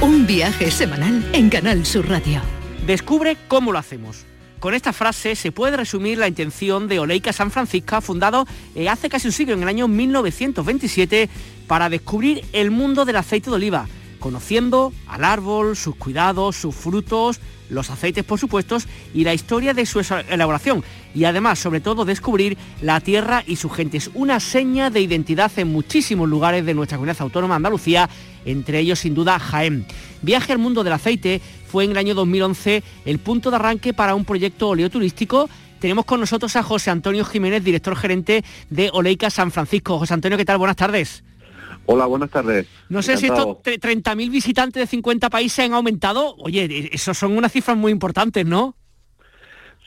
Un 0.00 0.26
viaje 0.26 0.70
semanal 0.70 1.28
en 1.32 1.50
Canal 1.50 1.84
Sur 1.84 2.08
Radio. 2.08 2.40
Descubre 2.86 3.36
cómo 3.48 3.72
lo 3.72 3.78
hacemos. 3.78 4.24
Con 4.60 4.74
esta 4.74 4.92
frase 4.92 5.36
se 5.36 5.52
puede 5.52 5.76
resumir 5.76 6.18
la 6.18 6.28
intención 6.28 6.86
de 6.86 6.98
Oleica 6.98 7.32
San 7.32 7.50
Francisco, 7.50 8.00
fundado 8.02 8.46
eh, 8.74 8.90
hace 8.90 9.08
casi 9.08 9.28
un 9.28 9.32
siglo, 9.32 9.54
en 9.54 9.62
el 9.62 9.68
año 9.68 9.88
1927, 9.88 11.30
para 11.66 11.88
descubrir 11.88 12.44
el 12.52 12.70
mundo 12.70 13.06
del 13.06 13.16
aceite 13.16 13.48
de 13.48 13.56
oliva, 13.56 13.88
conociendo 14.18 14.92
al 15.08 15.24
árbol, 15.24 15.76
sus 15.76 15.96
cuidados, 15.96 16.56
sus 16.56 16.74
frutos, 16.74 17.40
los 17.70 17.90
aceites 17.90 18.24
por 18.24 18.38
supuesto 18.38 18.78
y 19.14 19.24
la 19.24 19.34
historia 19.34 19.74
de 19.74 19.86
su 19.86 20.00
elaboración 20.28 20.84
y 21.14 21.24
además 21.24 21.58
sobre 21.58 21.80
todo 21.80 22.04
descubrir 22.04 22.58
la 22.82 23.00
tierra 23.00 23.42
y 23.46 23.56
sus 23.56 23.72
gentes, 23.72 24.10
una 24.14 24.40
seña 24.40 24.90
de 24.90 25.00
identidad 25.00 25.50
en 25.56 25.68
muchísimos 25.68 26.28
lugares 26.28 26.64
de 26.66 26.74
nuestra 26.74 26.98
comunidad 26.98 27.22
autónoma 27.22 27.56
Andalucía, 27.56 28.08
entre 28.44 28.80
ellos 28.80 28.98
sin 28.98 29.14
duda 29.14 29.38
Jaén. 29.38 29.86
Viaje 30.22 30.52
al 30.52 30.58
mundo 30.58 30.84
del 30.84 30.92
aceite 30.92 31.40
fue 31.68 31.84
en 31.84 31.92
el 31.92 31.98
año 31.98 32.14
2011 32.14 32.82
el 33.04 33.18
punto 33.18 33.50
de 33.50 33.56
arranque 33.56 33.94
para 33.94 34.14
un 34.14 34.24
proyecto 34.24 34.68
oleoturístico 34.68 35.48
tenemos 35.80 36.04
con 36.04 36.20
nosotros 36.20 36.54
a 36.56 36.62
José 36.62 36.90
Antonio 36.90 37.24
Jiménez, 37.24 37.64
director 37.64 37.96
gerente 37.96 38.44
de 38.68 38.90
Oleica 38.92 39.30
San 39.30 39.50
Francisco. 39.50 39.98
José 39.98 40.12
Antonio, 40.12 40.36
¿qué 40.36 40.44
tal? 40.44 40.58
Buenas 40.58 40.76
tardes. 40.76 41.24
Hola, 41.86 42.06
buenas 42.06 42.30
tardes. 42.30 42.66
No 42.88 43.02
sé 43.02 43.16
si 43.16 43.26
estos 43.26 43.46
30.000 43.46 44.30
visitantes 44.30 44.80
de 44.80 44.86
50 44.86 45.28
países 45.30 45.64
han 45.64 45.72
aumentado. 45.72 46.36
Oye, 46.38 46.64
e, 46.64 46.90
eso 46.92 47.14
son 47.14 47.36
unas 47.36 47.52
cifras 47.52 47.76
muy 47.76 47.92
importantes, 47.92 48.46
¿no? 48.46 48.76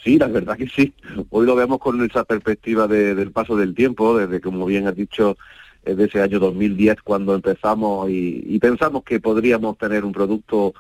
Sí, 0.04 0.18
la 0.18 0.28
verdad 0.28 0.58
que 0.58 0.68
sí. 0.68 0.94
Hoy 1.30 1.46
lo 1.46 1.56
vemos 1.56 1.80
con 1.80 2.04
esa 2.04 2.26
perspectiva 2.26 2.88
del 2.88 3.32
paso 3.32 3.56
del 3.56 3.74
tiempo, 3.74 4.18
desde, 4.18 4.42
como 4.42 4.66
bien 4.66 4.88
has 4.88 4.96
dicho, 4.96 5.38
eh, 5.86 5.96
de 5.96 6.06
ese 6.06 6.22
año 6.22 6.40
2010 6.40 7.02
cuando 7.04 7.36
empezamos 7.36 8.10
y 8.10 8.60
pensamos 8.60 9.04
que 9.04 9.22
podríamos 9.22 9.78
tener 9.78 10.04
un 10.04 10.12
producto 10.12 10.74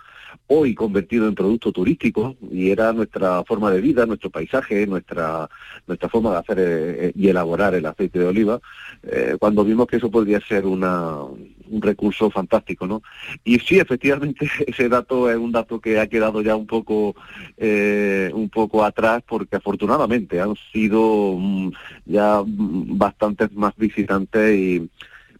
hoy 0.47 0.75
convertido 0.75 1.27
en 1.27 1.35
producto 1.35 1.71
turístico 1.71 2.35
y 2.51 2.69
era 2.69 2.93
nuestra 2.93 3.43
forma 3.43 3.71
de 3.71 3.81
vida, 3.81 4.05
nuestro 4.05 4.29
paisaje, 4.29 4.85
nuestra 4.85 5.49
nuestra 5.87 6.09
forma 6.09 6.31
de 6.31 6.37
hacer 6.37 6.57
eh, 6.59 7.11
y 7.15 7.27
elaborar 7.27 7.75
el 7.75 7.85
aceite 7.85 8.19
de 8.19 8.25
oliva, 8.25 8.59
eh, 9.03 9.35
cuando 9.39 9.63
vimos 9.63 9.87
que 9.87 9.97
eso 9.97 10.11
podría 10.11 10.39
ser 10.41 10.65
una, 10.65 11.21
un 11.23 11.81
recurso 11.81 12.29
fantástico, 12.29 12.87
¿no? 12.87 13.01
Y 13.43 13.59
sí, 13.59 13.79
efectivamente, 13.79 14.49
ese 14.67 14.89
dato 14.89 15.29
es 15.29 15.37
un 15.37 15.51
dato 15.51 15.79
que 15.79 15.99
ha 15.99 16.07
quedado 16.07 16.41
ya 16.41 16.55
un 16.55 16.67
poco 16.67 17.15
eh, 17.57 18.31
un 18.33 18.49
poco 18.49 18.83
atrás 18.83 19.23
porque 19.27 19.55
afortunadamente 19.55 20.39
han 20.39 20.55
sido 20.71 21.35
mm, 21.37 21.71
ya 22.05 22.41
bastantes 22.45 23.51
más 23.53 23.75
visitantes 23.75 24.55
y 24.55 24.89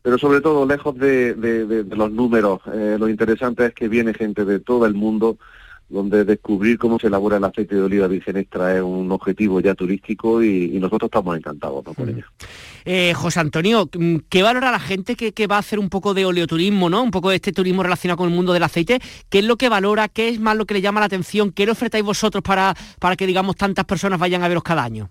pero 0.04 0.18
sobre 0.20 0.42
todo 0.42 0.66
lejos 0.66 0.96
de, 0.98 1.86
los 1.90 2.12
números, 2.12 2.60
eh, 2.74 2.98
lo 3.00 3.08
interesante 3.08 3.66
es 3.68 3.74
que 3.74 3.88
viene 3.88 4.14
gente 4.14 4.44
de 4.44 4.60
todo 4.60 4.86
el 4.86 4.94
mundo, 4.94 5.38
donde 5.88 6.26
descubrir 6.26 6.78
cómo 6.78 7.00
se 7.00 7.08
elabora 7.08 7.38
el 7.38 7.44
aceite 7.44 7.76
de 7.76 7.84
oliva 7.84 8.08
virgen 8.08 8.36
extra 8.36 8.76
es 8.76 8.82
un 8.82 9.12
objetivo 9.12 9.62
ya 9.62 9.76
turístico 9.76 10.44
y, 10.44 10.78
nosotros 10.80 11.08
estamos 11.08 11.38
encantados 11.38 11.84
con 11.96 12.10
ello. 12.10 12.26
Eh, 12.84 13.14
José 13.14 13.40
Antonio, 13.40 13.90
mm, 13.98 14.18
¿qué 14.28 14.44
valora 14.44 14.72
la 14.72 14.80
gente 14.80 15.16
que, 15.16 15.48
va 15.48 15.56
a 15.56 15.60
hacer 15.60 15.80
un 15.80 15.90
poco 15.90 16.14
de 16.14 16.26
oleoturismo, 16.26 16.90
¿no? 16.90 17.02
un 17.02 17.12
poco 17.12 17.30
de 17.30 17.38
este 17.38 17.54
turismo 17.54 17.84
relacionado 17.84 18.18
con 18.18 18.28
el 18.28 18.36
mundo 18.36 18.52
del 18.52 18.64
aceite? 18.64 19.00
¿Qué 19.30 19.40
es 19.40 19.46
lo 19.46 19.56
que 19.56 19.70
valora? 19.70 20.10
¿Qué 20.10 20.28
es 20.28 20.40
más 20.40 20.58
lo 20.58 20.66
que 20.66 20.74
le 20.74 20.82
llama 20.82 21.00
la 21.00 21.06
atención? 21.06 21.52
¿Qué 21.52 21.66
le 21.66 21.72
ofertáis 21.72 22.04
vosotros 22.04 22.44
para, 22.44 22.76
para 23.00 23.16
que, 23.16 23.26
digamos, 23.26 23.56
tantas 23.56 23.86
personas 23.86 24.20
vayan 24.20 24.44
a 24.44 24.50
veros 24.50 24.64
cada 24.64 24.84
año? 24.84 25.10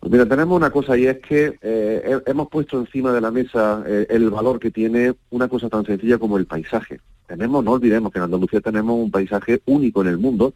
Pues 0.00 0.12
mira, 0.12 0.26
tenemos 0.26 0.56
una 0.56 0.70
cosa 0.70 0.96
y 0.96 1.06
es 1.06 1.18
que 1.18 1.58
eh, 1.60 2.20
hemos 2.26 2.48
puesto 2.48 2.78
encima 2.78 3.12
de 3.12 3.20
la 3.20 3.32
mesa 3.32 3.82
eh, 3.86 4.06
el 4.10 4.30
valor 4.30 4.60
que 4.60 4.70
tiene 4.70 5.14
una 5.30 5.48
cosa 5.48 5.68
tan 5.68 5.84
sencilla 5.84 6.18
como 6.18 6.38
el 6.38 6.46
paisaje. 6.46 7.00
Tenemos, 7.26 7.64
no 7.64 7.72
olvidemos 7.72 8.12
que 8.12 8.18
en 8.18 8.24
Andalucía 8.24 8.60
tenemos 8.60 8.96
un 8.96 9.10
paisaje 9.10 9.60
único 9.66 10.02
en 10.02 10.08
el 10.08 10.18
mundo 10.18 10.54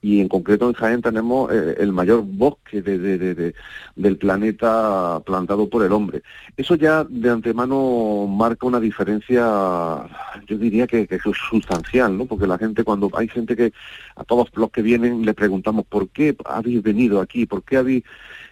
y 0.00 0.20
en 0.20 0.28
concreto 0.28 0.68
en 0.68 0.74
Jaén 0.74 1.02
tenemos 1.02 1.52
eh, 1.52 1.74
el 1.78 1.92
mayor 1.92 2.22
bosque 2.22 2.80
del 2.80 4.16
planeta 4.18 5.20
plantado 5.26 5.68
por 5.68 5.82
el 5.84 5.90
hombre. 5.90 6.22
Eso 6.56 6.76
ya 6.76 7.02
de 7.02 7.30
antemano 7.30 8.26
marca 8.28 8.66
una 8.66 8.78
diferencia, 8.78 9.44
yo 10.46 10.58
diría 10.58 10.86
que, 10.86 11.08
que, 11.08 11.16
es 11.16 11.22
sustancial, 11.50 12.16
¿no? 12.16 12.26
Porque 12.26 12.46
la 12.46 12.56
gente 12.56 12.84
cuando 12.84 13.10
hay 13.14 13.26
gente 13.26 13.56
que 13.56 13.72
a 14.14 14.22
todos 14.22 14.48
los 14.54 14.70
que 14.70 14.82
vienen 14.82 15.24
le 15.24 15.34
preguntamos 15.34 15.84
por 15.86 16.08
qué 16.10 16.36
habéis 16.44 16.82
venido 16.82 17.20
aquí, 17.20 17.46
por 17.46 17.64
qué 17.64 17.78
habéis 17.78 18.04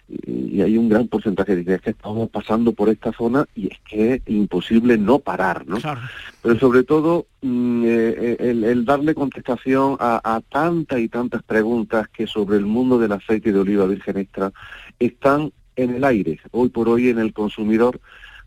y 0.07 0.61
hay 0.61 0.77
un 0.77 0.87
gran 0.87 1.07
porcentaje 1.07 1.55
de 1.55 1.65
que 1.65 1.73
es 1.75 1.81
que 1.81 1.89
estamos 1.91 2.29
pasando 2.29 2.73
por 2.73 2.89
esta 2.89 3.11
zona 3.11 3.45
y 3.55 3.67
es 3.67 3.79
que 3.89 4.13
es 4.13 4.21
imposible 4.27 4.97
no 4.97 5.19
parar, 5.19 5.65
¿no? 5.67 5.77
Pero 6.41 6.59
sobre 6.59 6.83
todo 6.83 7.27
mm, 7.41 7.83
eh, 7.85 8.37
eh, 8.39 8.69
el, 8.71 8.85
darle 8.85 9.15
contestación 9.15 9.97
a, 9.99 10.21
a, 10.23 10.41
tantas 10.41 10.99
y 10.99 11.09
tantas 11.09 11.43
preguntas 11.43 12.07
que 12.09 12.27
sobre 12.27 12.57
el 12.57 12.65
mundo 12.65 12.99
del 12.99 13.13
aceite 13.13 13.51
de 13.51 13.59
oliva 13.59 13.85
virgen 13.85 14.17
extra 14.17 14.51
están 14.99 15.51
en 15.75 15.95
el 15.95 16.03
aire, 16.03 16.39
hoy 16.51 16.69
por 16.69 16.87
hoy 16.87 17.09
en 17.09 17.19
el 17.19 17.33
consumidor 17.33 17.99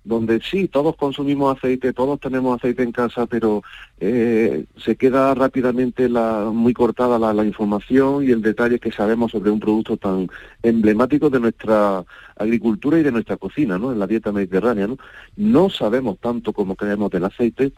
donde 0.04 0.40
sí, 0.40 0.68
todos 0.68 0.96
consumimos 0.96 1.56
aceite, 1.56 1.92
todos 1.92 2.18
tenemos 2.20 2.58
aceite 2.58 2.82
en 2.82 2.92
casa, 2.92 3.26
pero 3.26 3.62
eh, 4.00 4.64
se 4.76 4.96
queda 4.96 5.34
rápidamente 5.34 6.08
la, 6.08 6.50
muy 6.52 6.72
cortada 6.72 7.18
la, 7.18 7.44
información 7.44 8.24
y 8.24 8.30
el 8.30 8.42
detalle 8.42 8.78
que 8.78 8.92
sabemos 8.92 9.32
sobre 9.32 9.50
un 9.50 9.60
producto 9.60 9.96
tan 9.96 10.28
emblemático 10.62 11.30
de 11.30 11.40
nuestra 11.40 12.04
agricultura 12.36 12.98
y 12.98 13.02
de 13.02 13.12
nuestra 13.12 13.36
cocina, 13.36 13.78
¿no? 13.78 13.92
En 13.92 13.98
la 13.98 14.06
dieta 14.06 14.32
mediterránea, 14.32 14.86
¿no? 14.86 14.96
No 15.36 15.70
sabemos 15.70 16.18
tanto 16.18 16.52
como 16.52 16.76
creemos 16.76 17.10
del 17.10 17.24
aceite, 17.24 17.72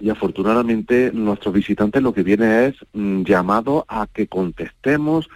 y 0.00 0.08
afortunadamente 0.08 1.12
nuestros 1.12 1.54
visitantes 1.54 2.02
lo 2.02 2.14
que 2.14 2.22
viene 2.22 2.66
es 2.66 2.74
mm, 2.94 3.22
llamado 3.22 3.84
a 3.86 4.06
que 4.06 4.26
contestemos 4.26 5.28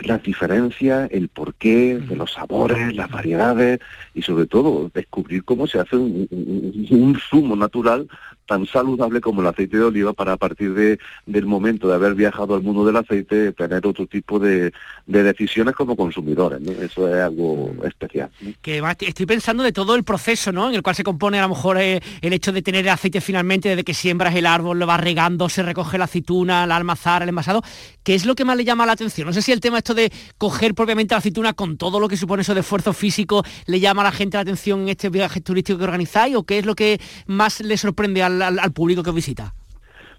las 0.00 0.22
diferencias, 0.22 1.08
el 1.10 1.28
porqué 1.28 1.98
de 1.98 2.16
los 2.16 2.32
sabores, 2.32 2.94
las 2.94 3.10
variedades 3.10 3.80
y 4.14 4.22
sobre 4.22 4.46
todo 4.46 4.90
descubrir 4.94 5.44
cómo 5.44 5.66
se 5.66 5.80
hace 5.80 5.96
un, 5.96 7.18
zumo 7.28 7.56
natural 7.56 8.08
tan 8.48 8.66
saludable 8.66 9.20
como 9.20 9.42
el 9.42 9.46
aceite 9.46 9.76
de 9.76 9.84
oliva 9.84 10.14
para 10.14 10.32
a 10.32 10.36
partir 10.38 10.72
de, 10.72 10.98
del 11.26 11.46
momento 11.46 11.86
de 11.86 11.94
haber 11.94 12.14
viajado 12.14 12.54
al 12.54 12.62
mundo 12.62 12.84
del 12.84 12.96
aceite 12.96 13.52
tener 13.52 13.86
otro 13.86 14.06
tipo 14.06 14.38
de, 14.38 14.72
decisiones 15.06 15.74
como 15.74 15.94
consumidores. 15.94 16.60
Eso 16.66 17.14
es 17.14 17.22
algo 17.22 17.72
especial. 17.84 18.30
Que 18.62 18.82
estoy 19.00 19.26
pensando 19.26 19.62
de 19.62 19.72
todo 19.72 19.94
el 19.94 20.02
proceso 20.02 20.50
¿no? 20.50 20.68
en 20.70 20.74
el 20.74 20.82
cual 20.82 20.96
se 20.96 21.04
compone 21.04 21.38
a 21.38 21.42
lo 21.42 21.50
mejor 21.50 21.78
eh, 21.78 22.00
el 22.22 22.32
hecho 22.32 22.50
de 22.50 22.62
tener 22.62 22.86
el 22.86 22.90
aceite 22.90 23.20
finalmente 23.20 23.68
desde 23.68 23.84
que 23.84 23.94
siembras 23.94 24.34
el 24.34 24.46
árbol, 24.46 24.78
lo 24.78 24.86
vas 24.86 25.00
regando, 25.00 25.48
se 25.48 25.62
recoge 25.62 25.98
la 25.98 26.04
aceituna, 26.04 26.66
la 26.66 26.76
almazara, 26.76 27.24
el 27.24 27.28
envasado. 27.28 27.62
¿Qué 28.02 28.14
es 28.14 28.24
lo 28.24 28.34
que 28.34 28.46
más 28.46 28.56
le 28.56 28.64
llama 28.64 28.86
la 28.86 28.92
atención? 28.92 29.26
No 29.26 29.34
sé 29.34 29.42
si 29.42 29.52
el 29.52 29.60
tema 29.60 29.78
esto 29.78 29.92
de 29.92 30.10
coger 30.38 30.74
propiamente 30.74 31.14
la 31.14 31.18
aceituna 31.18 31.52
con 31.52 31.76
todo 31.76 32.00
lo 32.00 32.08
que 32.08 32.16
supone 32.16 32.40
eso 32.40 32.54
de 32.54 32.60
esfuerzo 32.60 32.94
físico 32.94 33.44
le 33.66 33.80
llama 33.80 34.00
a 34.00 34.06
la 34.06 34.12
gente 34.12 34.38
la 34.38 34.42
atención 34.42 34.80
en 34.82 34.88
este 34.88 35.10
viaje 35.10 35.42
turístico 35.42 35.78
que 35.78 35.84
organizáis 35.84 36.34
o 36.34 36.44
qué 36.44 36.58
es 36.58 36.66
lo 36.66 36.74
que 36.74 36.98
más 37.26 37.60
le 37.60 37.76
sorprende 37.76 38.22
al, 38.22 38.37
público 38.72 39.02
que 39.02 39.12
visita? 39.12 39.54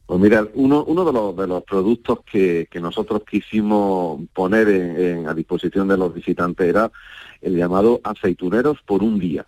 Pues 0.06 0.20
mira, 0.20 0.48
uno, 0.56 0.84
uno 0.86 1.06
de, 1.06 1.14
los, 1.14 1.36
de 1.36 1.48
los 1.48 1.64
productos 1.64 2.20
que, 2.32 2.68
nosotros 2.82 3.22
quisimos 3.30 4.22
poner 4.34 5.28
a 5.28 5.34
disposición 5.36 5.88
de 5.88 5.98
los 5.98 6.14
visitantes 6.14 6.68
era 6.68 6.92
el 7.42 7.56
llamado 7.56 8.02
aceituneros 8.04 8.80
por 8.86 9.04
un 9.04 9.20
día. 9.20 9.46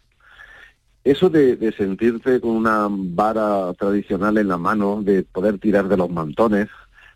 Eso 1.03 1.31
de, 1.31 1.55
de, 1.55 1.71
sentirte 1.71 2.39
con 2.39 2.51
una 2.51 2.87
vara 2.89 3.73
tradicional 3.73 4.37
en 4.37 4.49
la 4.49 4.57
mano, 4.57 5.01
de 5.01 5.23
poder 5.23 5.57
tirar 5.57 5.87
de 5.87 5.97
los 5.97 6.11
mantones, 6.11 6.67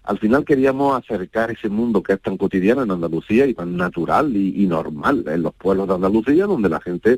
al 0.05 0.19
final 0.19 0.45
queríamos 0.45 0.97
acercar 0.97 1.49
ese 1.49 1.67
mundo 1.67 2.03
que 2.03 2.13
es 2.13 2.21
tan 2.21 2.37
cotidiano 2.37 2.83
en 2.83 2.91
Andalucía 2.91 3.47
y 3.47 3.55
tan 3.55 3.75
natural 3.75 4.35
y, 4.35 4.67
normal 4.67 5.23
en 5.27 5.41
los 5.41 5.53
pueblos 5.55 5.87
de 5.87 5.95
Andalucía, 5.95 6.45
donde 6.45 6.69
la 6.69 6.79
gente 6.79 7.17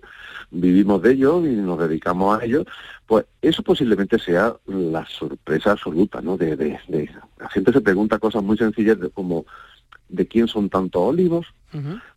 vivimos 0.52 1.02
de 1.02 1.12
ellos 1.12 1.46
y 1.46 1.50
nos 1.50 1.80
dedicamos 1.80 2.40
a 2.40 2.46
ellos, 2.46 2.66
pues 3.08 3.26
eso 3.42 3.64
posiblemente 3.64 4.20
sea 4.20 4.56
la 4.68 5.06
sorpresa 5.06 5.72
absoluta, 5.72 6.22
¿no? 6.22 6.38
De, 6.38 6.58
de, 6.58 7.10
la 7.40 7.50
gente 7.50 7.72
se 7.72 7.82
pregunta 7.82 8.20
cosas 8.20 8.44
muy 8.44 8.58
sencillas 8.58 8.98
como 9.14 9.46
de 10.10 10.28
quién 10.28 10.48
son 10.48 10.70
tantos 10.70 11.02
olivos, 11.02 11.48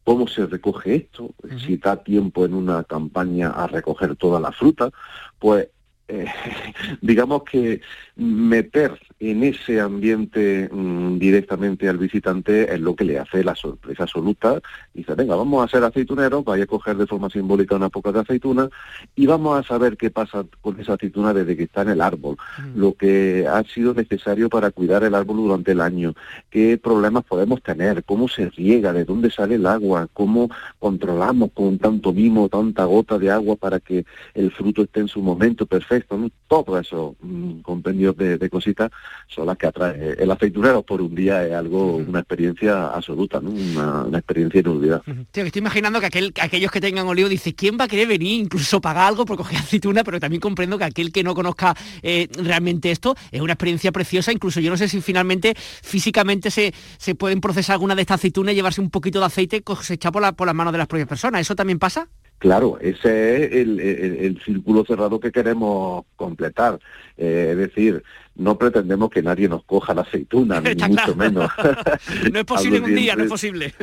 cómo 0.05 0.27
se 0.27 0.47
recoge 0.47 0.97
esto, 0.97 1.33
si 1.65 1.77
da 1.77 2.03
tiempo 2.03 2.45
en 2.45 2.55
una 2.55 2.85
campaña 2.85 3.51
a 3.51 3.67
recoger 3.67 4.17
toda 4.17 4.41
la 4.41 4.53
fruta, 4.53 4.91
pues 5.39 5.69
eh, 6.09 6.27
digamos 7.01 7.45
que 7.45 7.81
meter 8.17 8.99
en 9.21 9.45
ese 9.45 9.81
ambiente 9.81 10.69
mm, 10.73 11.19
directamente 11.19 11.89
al 11.89 11.99
visitante 11.99 12.73
es 12.73 12.81
lo 12.81 12.97
que 12.97 13.05
le 13.05 13.19
hace 13.19 13.45
la 13.45 13.55
sorpresa 13.55 14.05
absoluta. 14.05 14.61
Dice, 14.95 15.15
venga, 15.15 15.37
vamos 15.37 15.63
a 15.63 15.69
ser 15.69 15.85
aceituneros, 15.85 16.43
vaya 16.43 16.65
a 16.65 16.67
coger 16.67 16.97
de 16.97 17.07
forma 17.07 17.29
simbólica 17.29 17.77
una 17.77 17.91
poca 17.91 18.13
de 18.13 18.21
aceituna 18.21 18.69
y 19.15 19.27
vamos 19.27 19.59
a 19.59 19.69
saber 19.69 19.99
qué 19.99 20.11
pasa 20.11 20.45
con 20.63 20.81
esa 20.81 20.95
aceituna 20.95 21.35
desde 21.35 21.57
que 21.57 21.65
está 21.65 21.83
en 21.83 21.91
el 21.91 22.01
árbol, 22.01 22.37
mm. 22.59 22.81
lo 22.81 22.95
que 22.95 23.47
ha 23.47 23.63
sido 23.65 23.93
necesario 23.93 24.49
para 24.49 24.71
cuidar 24.71 25.05
el 25.05 25.15
árbol 25.15 25.37
durante 25.37 25.73
el 25.73 25.83
año, 25.83 26.15
qué 26.49 26.79
problemas 26.79 27.25
podemos 27.25 27.63
tener, 27.63 28.03
cómo 28.05 28.27
se 28.27 28.49
riega, 28.49 28.93
de 28.95 29.05
dónde 29.05 29.31
sale 29.31 29.57
el 29.57 29.67
agua, 29.67 30.09
cómo 30.15 30.49
controlamos 30.79 31.51
con 31.53 31.79
tanto 31.79 32.13
mimo, 32.13 32.49
tanta 32.49 32.85
gota 32.85 33.19
de 33.19 33.31
agua 33.31 33.57
para 33.57 33.81
que 33.81 34.07
el 34.35 34.51
fruto 34.51 34.83
esté 34.83 35.01
en 35.01 35.09
su 35.09 35.21
momento 35.21 35.67
perfecto. 35.67 36.19
Todo 36.49 36.79
eso 36.79 37.17
mm, 37.21 37.61
compendio 37.61 38.13
de, 38.13 38.51
cositas 38.51 38.91
son 39.27 39.47
las 39.47 39.57
que 39.57 39.67
atrae. 39.67 40.17
El 40.19 40.31
aceitunero 40.31 40.83
por 40.83 41.01
un 41.01 41.15
día 41.15 41.47
es 41.47 41.53
algo, 41.53 41.97
una 41.97 42.21
experiencia 42.21 42.89
absoluta, 42.89 43.39
una, 43.39 44.19
experiencia 44.19 44.61
inolvidable. 44.61 45.27
estoy 45.33 45.61
imaginando 45.61 46.01
que 46.01 46.07
aquel, 46.07 46.33
aquellos 46.41 46.71
que 46.71 46.81
tengan 46.81 47.07
olivo 47.07 47.29
dice, 47.29 47.55
¿quién 47.55 47.77
va 47.79 47.85
a 47.85 47.89
querer 47.89 48.09
venir? 48.09 48.41
Incluso 48.41 48.81
pagar 48.81 49.09
algo 49.09 49.25
por 49.25 49.37
coger 49.37 49.59
aceituna, 49.61 50.05
pero 50.05 50.21
también 50.21 50.41
comprendo 50.41 50.79
que 50.79 50.85
aquel 50.85 51.13
que 51.13 51.23
no 51.23 51.35
conozca 51.35 51.75
eh, 52.03 52.29
realmente 52.43 52.91
esto 52.91 53.15
es 53.31 53.41
una 53.41 53.53
experiencia 53.53 53.93
preciosa. 53.93 54.33
Incluso 54.33 54.61
yo 54.61 54.71
no 54.71 54.77
sé 54.77 54.89
si 54.89 55.01
finalmente 55.01 55.55
físicamente 55.57 56.51
se, 56.51 56.73
se 56.99 57.15
pueden 57.15 57.41
procesar 57.41 57.75
alguna 57.75 57.95
de 57.95 58.03
estas 58.03 58.21
aceitunas 58.21 58.53
y 58.53 58.57
llevarse 58.57 58.81
un 58.81 58.91
poquito 58.91 59.21
de 59.21 59.27
aceite 59.27 59.63
cosechado 59.63 60.13
por, 60.13 60.35
por 60.35 60.47
las 60.47 60.55
manos 60.55 60.73
de 60.73 60.79
las 60.79 60.87
propias 60.87 61.09
personas. 61.09 61.41
¿Eso 61.41 61.55
también 61.55 61.79
pasa? 61.79 62.09
Claro, 62.41 62.79
ese 62.81 63.45
es 63.45 63.53
el, 63.53 64.41
círculo 64.43 64.83
cerrado 64.87 65.21
que 65.21 65.31
queremos 65.31 66.07
completar. 66.17 66.81
Eh, 67.19 67.49
es 67.51 67.57
decir, 67.59 68.03
no 68.37 68.57
pretendemos 68.57 69.11
que 69.11 69.23
nadie 69.23 69.49
nos 69.49 69.65
coja 69.65 69.93
la 69.95 70.03
aceituna, 70.03 70.61
ni 70.63 70.75
mucho 70.75 71.15
menos. 71.15 71.51
no 72.33 72.39
es 72.39 72.45
posible 72.45 72.79
en 72.79 72.85
un 72.85 72.95
día, 72.95 73.17
no 73.17 73.25
es 73.25 73.29
posible. 73.29 73.75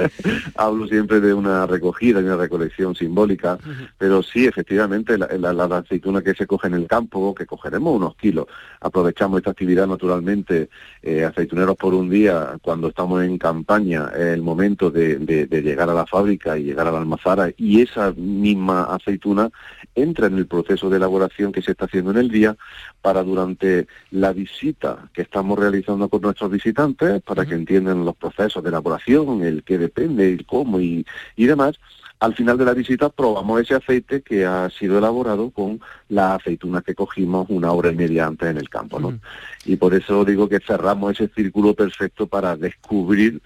Hablo 0.56 0.86
siempre 0.86 1.20
de 1.20 1.34
una 1.34 1.66
recogida 1.66 2.20
y 2.20 2.24
una 2.24 2.36
recolección 2.36 2.94
simbólica, 2.94 3.58
pero 3.98 4.22
sí, 4.22 4.46
efectivamente, 4.46 5.18
la, 5.18 5.68
aceituna 5.78 6.22
que 6.22 6.34
se 6.34 6.46
coge 6.46 6.68
en 6.68 6.74
el 6.74 6.86
campo, 6.86 7.34
que 7.34 7.46
cogeremos 7.46 7.94
unos 7.94 8.16
kilos, 8.16 8.46
aprovechamos 8.80 9.38
esta 9.38 9.50
actividad 9.50 9.86
naturalmente, 9.86 10.70
eh, 11.02 11.24
aceituneros 11.24 11.76
por 11.76 11.94
un 11.94 12.08
día, 12.08 12.56
cuando 12.62 12.88
estamos 12.88 13.22
en 13.22 13.38
campaña, 13.38 14.10
es 14.14 14.28
el 14.28 14.42
momento 14.42 14.90
de, 14.90 15.18
de 15.18 15.62
llegar 15.62 15.90
a 15.90 15.94
la 15.94 16.06
fábrica 16.06 16.56
y 16.56 16.64
llegar 16.64 16.86
a 16.86 16.92
la 16.92 16.98
almazara, 16.98 17.50
y 17.56 17.82
esa 17.82 18.12
misma 18.16 18.84
aceituna 18.84 19.50
entra 19.94 20.28
en 20.28 20.38
el 20.38 20.46
proceso 20.46 20.88
de 20.88 20.96
elaboración 20.96 21.52
que 21.52 21.62
se 21.62 21.72
está 21.72 21.84
haciendo 21.84 22.10
en 22.12 22.18
el 22.18 22.30
día 22.30 22.56
para 23.02 23.22
durante 23.22 23.87
la 24.10 24.32
visita 24.32 25.08
que 25.12 25.22
estamos 25.22 25.58
realizando 25.58 26.08
con 26.08 26.22
nuestros 26.22 26.50
visitantes 26.50 27.22
para 27.22 27.44
que 27.44 27.54
entiendan 27.54 28.04
los 28.04 28.16
procesos 28.16 28.62
de 28.62 28.70
elaboración, 28.70 29.42
el 29.42 29.62
qué 29.62 29.78
depende, 29.78 30.32
el 30.32 30.46
cómo 30.46 30.80
y, 30.80 31.04
demás. 31.36 31.78
Al 32.20 32.34
final 32.34 32.58
de 32.58 32.64
la 32.64 32.74
visita 32.74 33.10
probamos 33.10 33.60
ese 33.60 33.74
aceite 33.74 34.22
que 34.22 34.44
ha 34.44 34.68
sido 34.70 34.98
elaborado 34.98 35.50
con 35.50 35.80
la 36.08 36.34
aceituna 36.34 36.82
que 36.82 36.94
cogimos 36.94 37.46
una 37.48 37.70
hora 37.70 37.92
y 37.92 37.96
media 37.96 38.26
antes 38.26 38.50
en 38.50 38.56
el 38.56 38.68
campo, 38.68 38.98
¿no? 38.98 39.20
Y 39.64 39.76
por 39.76 39.94
eso 39.94 40.24
digo 40.24 40.48
que 40.48 40.58
cerramos 40.58 41.12
ese 41.12 41.28
círculo 41.28 41.74
perfecto 41.74 42.26
para 42.26 42.56
descubrir 42.56 43.40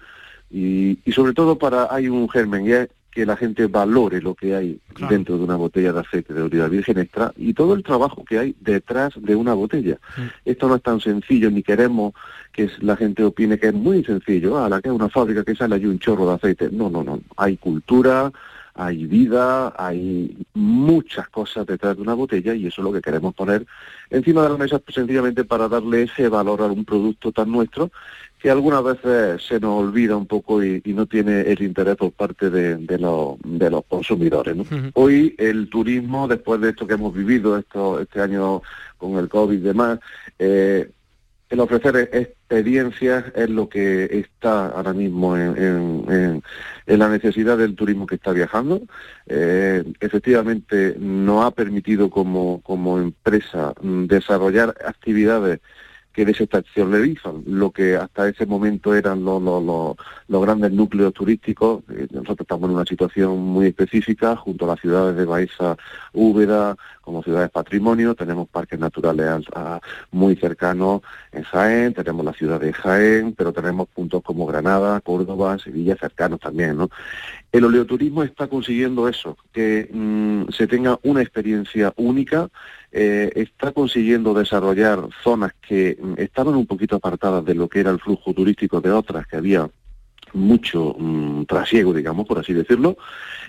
y, 0.49 0.97
y 1.05 1.11
sobre 1.11 1.33
todo 1.33 1.57
para, 1.59 1.93
hay 1.93 2.09
un 2.09 2.27
germen, 2.29 2.65
y 2.65 2.71
es 2.71 2.89
que 3.13 3.25
la 3.25 3.37
gente 3.37 3.67
valore 3.67 4.21
lo 4.21 4.33
que 4.33 4.55
hay 4.55 4.79
dentro 5.09 5.37
de 5.37 5.43
una 5.43 5.55
botella 5.55 5.93
de 5.93 5.99
aceite 5.99 6.33
de 6.33 6.41
oliva 6.41 6.67
virgen 6.67 6.97
extra 6.97 7.31
y 7.37 7.53
todo 7.53 7.73
el 7.75 7.83
trabajo 7.83 8.25
que 8.25 8.39
hay 8.39 8.55
detrás 8.59 9.13
de 9.17 9.35
una 9.35 9.53
botella. 9.53 9.97
Esto 10.45 10.67
no 10.67 10.75
es 10.75 10.81
tan 10.81 10.99
sencillo, 10.99 11.51
ni 11.51 11.61
queremos 11.61 12.13
que 12.51 12.69
la 12.79 12.95
gente 12.95 13.23
opine 13.23 13.59
que 13.59 13.67
es 13.67 13.73
muy 13.73 14.03
sencillo, 14.03 14.63
a 14.63 14.69
la 14.69 14.81
que 14.81 14.89
es 14.89 14.95
una 14.95 15.09
fábrica 15.09 15.43
que 15.43 15.55
sale 15.55 15.75
allí 15.75 15.85
un 15.85 15.99
chorro 15.99 16.27
de 16.27 16.33
aceite. 16.33 16.69
No, 16.71 16.89
no, 16.89 17.03
no. 17.03 17.19
Hay 17.37 17.57
cultura, 17.57 18.31
hay 18.75 19.05
vida, 19.05 19.73
hay 19.77 20.35
muchas 20.53 21.29
cosas 21.29 21.65
detrás 21.65 21.95
de 21.95 22.01
una 22.01 22.13
botella 22.13 22.53
y 22.55 22.67
eso 22.67 22.81
es 22.81 22.85
lo 22.85 22.93
que 22.93 23.01
queremos 23.01 23.33
poner 23.35 23.65
encima 24.09 24.43
de 24.43 24.49
la 24.49 24.57
mesa 24.57 24.81
sencillamente 24.87 25.43
para 25.43 25.67
darle 25.67 26.03
ese 26.03 26.27
valor 26.27 26.61
a 26.61 26.65
un 26.65 26.83
producto 26.83 27.31
tan 27.31 27.51
nuestro 27.51 27.91
que 28.39 28.51
algunas 28.51 28.83
veces 28.83 29.41
se 29.41 29.59
nos 29.59 29.81
olvida 29.81 30.17
un 30.17 30.25
poco 30.25 30.61
y, 30.61 30.81
no 30.87 31.05
tiene 31.05 31.41
el 31.41 31.61
interés 31.63 31.95
por 31.95 32.11
parte 32.11 32.49
de, 32.49 32.99
los, 32.99 33.37
de 33.41 33.69
los 33.69 33.85
consumidores. 33.85 34.57
Hoy 34.95 35.33
el 35.37 35.69
turismo, 35.69 36.27
después 36.27 36.59
de 36.59 36.71
esto 36.71 36.85
que 36.85 36.95
hemos 36.95 37.13
vivido 37.13 37.57
esto, 37.57 38.01
este 38.01 38.19
año 38.19 38.61
con 38.97 39.17
el 39.17 39.29
COVID 39.29 39.57
y 39.57 39.61
demás, 39.61 39.99
eh, 40.37 40.91
el 41.53 41.59
ofrecer 41.59 42.09
experiencias 42.11 43.25
es 43.35 43.47
lo 43.47 43.69
que 43.69 44.05
está 44.05 44.69
ahora 44.69 44.91
mismo 44.91 45.37
en, 45.37 46.41
la 46.87 47.09
necesidad 47.09 47.59
del 47.59 47.75
turismo 47.75 48.07
que 48.07 48.15
está 48.15 48.31
viajando. 48.31 48.81
Eh, 49.27 49.83
efectivamente, 49.99 50.95
nos 50.97 51.45
ha 51.45 51.51
permitido 51.51 52.09
como, 52.09 52.99
empresa 52.99 53.73
desarrollar 53.81 54.73
actividades 54.83 55.59
que 56.13 56.25
desestabilizan 56.25 57.43
lo 57.47 57.71
que 57.71 57.95
hasta 57.95 58.29
ese 58.29 58.45
momento 58.45 58.93
eran 58.95 59.25
los, 59.25 59.41
los, 59.41 60.41
grandes 60.41 60.71
núcleos 60.71 61.13
turísticos. 61.13 61.83
Eh, 61.89 62.07
nosotros 62.11 62.41
estamos 62.41 62.69
en 62.69 62.75
una 62.75 62.85
situación 62.85 63.39
muy 63.39 63.67
específica 63.67 64.35
junto 64.35 64.65
a 64.65 64.69
las 64.69 64.79
ciudades 64.79 65.15
de 65.17 65.25
Baeza, 65.25 65.75
Úbeda, 66.13 66.77
como 67.01 67.21
ciudades 67.21 67.49
patrimonio, 67.49 68.15
tenemos 68.15 68.47
parques 68.47 68.79
naturales 68.79 69.45
muy 70.11 70.37
cercanos 70.37 71.01
en 71.33 71.43
Jaén, 71.43 71.93
tenemos 71.93 72.23
la 72.23 72.31
ciudad 72.31 72.61
de 72.61 72.71
Jaén, 72.71 73.33
pero 73.33 73.51
tenemos 73.51 73.89
puntos 73.89 74.23
como 74.23 74.45
Granada, 74.45 75.01
Córdoba, 75.01 75.59
Sevilla 75.59 75.97
cercanos 75.99 76.39
también, 76.39 76.77
¿no? 76.77 76.89
El 77.51 77.65
oleoturismo 77.65 78.23
está 78.23 78.47
consiguiendo 78.47 79.09
eso, 79.09 79.37
que 79.51 79.89
mm, 79.91 80.51
se 80.51 80.65
tenga 80.65 80.97
una 81.03 81.21
experiencia 81.21 81.93
única, 81.97 82.49
eh, 82.95 83.31
está 83.35 83.71
consiguiendo 83.71 84.35
desarrollar 84.35 85.07
zonas 85.23 85.53
que 85.67 85.97
mm, 85.99 86.13
estaban 86.17 86.53
un 86.53 86.67
poquito 86.67 86.95
apartadas 86.95 87.43
de 87.43 87.55
lo 87.55 87.67
que 87.67 87.79
era 87.79 87.89
el 87.89 87.99
flujo 87.99 88.33
turístico 88.33 88.81
de 88.81 88.91
otras, 88.91 89.25
que 89.25 89.35
había 89.35 89.67
mucho 90.33 90.95
mm, 90.97 91.45
trasiego, 91.45 91.91
digamos, 91.91 92.27
por 92.27 92.37
así 92.37 92.53
decirlo, 92.53 92.95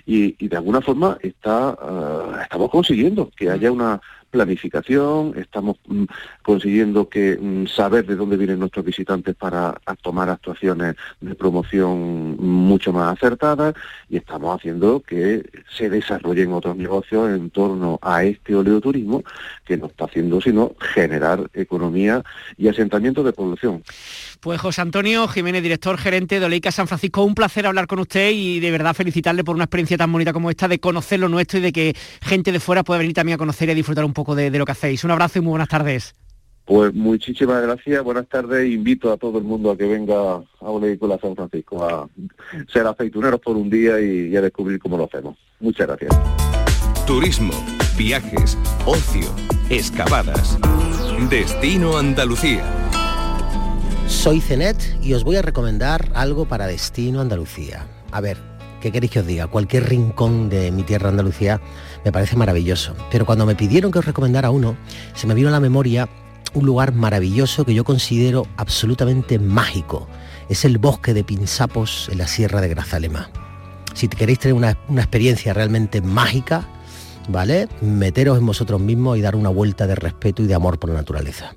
y, 0.05 0.47
de 0.47 0.57
alguna 0.57 0.81
forma 0.81 1.17
está, 1.21 1.69
ah, 1.79 2.39
estamos 2.41 2.71
consiguiendo 2.71 3.29
que 3.35 3.51
haya 3.51 3.71
una 3.71 4.01
planificación, 4.35 5.33
estamos 5.37 5.77
mm, 5.87 6.03
consiguiendo 6.43 7.07
que 7.07 7.37
mm, 7.39 7.67
saber 7.67 8.05
de 8.05 8.17
dónde 8.17 8.35
vienen 8.35 8.59
nuestros 8.59 8.83
visitantes 8.83 9.33
para 9.33 9.73
tomar 10.01 10.29
actuaciones 10.29 10.95
de 11.21 11.35
promoción 11.35 12.35
mucho 12.37 12.91
más 12.91 13.13
acertadas 13.13 13.73
y 14.09 14.17
estamos 14.17 14.57
haciendo 14.57 14.99
que 14.99 15.49
se 15.73 15.89
desarrollen 15.89 16.51
otros 16.51 16.75
negocios 16.75 17.29
en 17.29 17.49
torno 17.49 17.97
a 18.01 18.23
este 18.25 18.53
oleoturismo 18.53 19.23
que 19.63 19.77
no 19.77 19.87
está 19.87 20.03
haciendo 20.05 20.41
sino 20.41 20.75
generar 20.93 21.49
economía 21.53 22.21
y 22.57 22.67
asentamiento 22.67 23.23
de 23.23 23.31
población. 23.31 23.83
Pues 24.41 24.59
José 24.59 24.81
Antonio 24.81 25.27
Jiménez, 25.29 25.63
director 25.63 25.97
gerente 25.97 26.39
de 26.39 26.45
Oleica 26.45 26.71
San 26.71 26.87
Francisco, 26.87 27.23
un 27.23 27.35
placer 27.35 27.65
hablar 27.65 27.87
con 27.87 27.99
usted 27.99 28.31
y 28.31 28.59
de 28.59 28.71
verdad 28.71 28.93
felicitarle 28.93 29.43
por 29.45 29.55
una 29.55 29.63
experiencia 29.63 29.97
tan 29.97 30.11
bonita 30.11 30.33
como 30.33 30.49
esta, 30.49 30.67
de 30.67 30.79
conocer 30.79 31.21
lo 31.21 31.29
nuestro 31.29 31.59
y 31.59 31.61
de 31.61 31.71
que 31.71 31.95
gente 32.21 32.51
de 32.51 32.59
fuera 32.59 32.83
pueda 32.83 32.99
venir 32.99 33.13
también 33.13 33.35
a 33.35 33.37
conocer 33.37 33.69
y 33.69 33.71
a 33.71 33.75
disfrutar 33.75 34.03
un 34.03 34.13
poco 34.13 34.24
de, 34.33 34.49
lo 34.49 34.65
que 34.65 34.71
hacéis. 34.71 35.03
Un 35.03 35.11
abrazo 35.11 35.39
y 35.39 35.41
muy 35.41 35.51
buenas 35.51 35.69
tardes. 35.69 36.15
Pues 36.65 36.91
muchísimas 36.95 37.61
gracias, 37.61 38.03
buenas 38.03 38.27
tardes. 38.27 38.67
Invito 38.71 39.11
a 39.11 39.17
todo 39.17 39.37
el 39.37 39.43
mundo 39.43 39.69
a 39.69 39.77
que 39.77 39.85
venga 39.85 40.15
a 40.15 40.43
Oleica 40.61 41.05
San 41.21 41.35
Francisco 41.35 41.85
a 41.85 42.09
ser 42.73 42.87
aceituneros 42.87 43.39
por 43.39 43.55
un 43.55 43.69
día 43.69 43.99
y 44.01 44.35
a 44.35 44.41
descubrir 44.41 44.79
cómo 44.79 44.97
lo 44.97 45.03
hacemos. 45.03 45.37
Muchas 45.59 45.85
gracias. 45.85 46.15
Turismo, 47.05 47.53
viajes, 47.95 48.57
ocio, 48.87 49.27
excavadas. 49.69 50.57
Destino 51.29 51.97
Andalucía. 51.97 52.63
Soy 54.07 54.41
Cenet 54.41 54.77
y 55.03 55.13
os 55.13 55.23
voy 55.23 55.35
a 55.35 55.43
recomendar 55.43 56.11
algo 56.15 56.45
para 56.45 56.65
Destino 56.65 57.21
Andalucía. 57.21 57.87
A 58.11 58.21
ver, 58.21 58.37
¿qué 58.81 58.91
queréis 58.91 59.11
que 59.11 59.19
os 59.19 59.27
diga? 59.27 59.47
Cualquier 59.47 59.87
rincón 59.87 60.49
de 60.49 60.71
mi 60.71 60.83
tierra 60.83 61.09
Andalucía 61.09 61.61
me 62.05 62.11
parece 62.11 62.37
maravilloso. 62.37 62.95
Pero 63.11 63.25
cuando 63.25 63.45
me 63.45 63.55
pidieron 63.55 63.91
que 63.91 63.99
os 63.99 64.05
recomendara 64.05 64.51
uno, 64.51 64.77
se 65.15 65.25
me 65.27 65.33
vino 65.33 65.49
a 65.49 65.51
la 65.51 65.59
memoria 65.59 66.07
un 66.53 66.65
lugar 66.65 66.93
maravilloso 66.93 67.65
que 67.65 67.73
yo 67.73 67.83
considero 67.83 68.47
absolutamente 68.55 69.39
mágico. 69.39 70.07
Es 70.47 70.63
el 70.63 70.77
bosque 70.77 71.13
de 71.13 71.23
Pinsapos 71.23 72.07
en 72.11 72.19
la 72.19 72.27
Sierra 72.27 72.61
de 72.61 72.69
Grazalema. 72.69 73.29
Si 73.95 74.07
queréis 74.07 74.39
tener 74.39 74.53
una, 74.53 74.77
una 74.87 75.01
experiencia 75.01 75.53
realmente 75.53 76.01
mágica, 76.01 76.67
¿vale? 77.27 77.67
Meteros 77.81 78.37
en 78.37 78.45
vosotros 78.45 78.79
mismos 78.79 79.17
y 79.17 79.21
dar 79.21 79.35
una 79.35 79.49
vuelta 79.49 79.87
de 79.87 79.95
respeto 79.95 80.43
y 80.43 80.47
de 80.47 80.53
amor 80.53 80.77
por 80.77 80.91
la 80.91 80.97
naturaleza. 80.97 81.55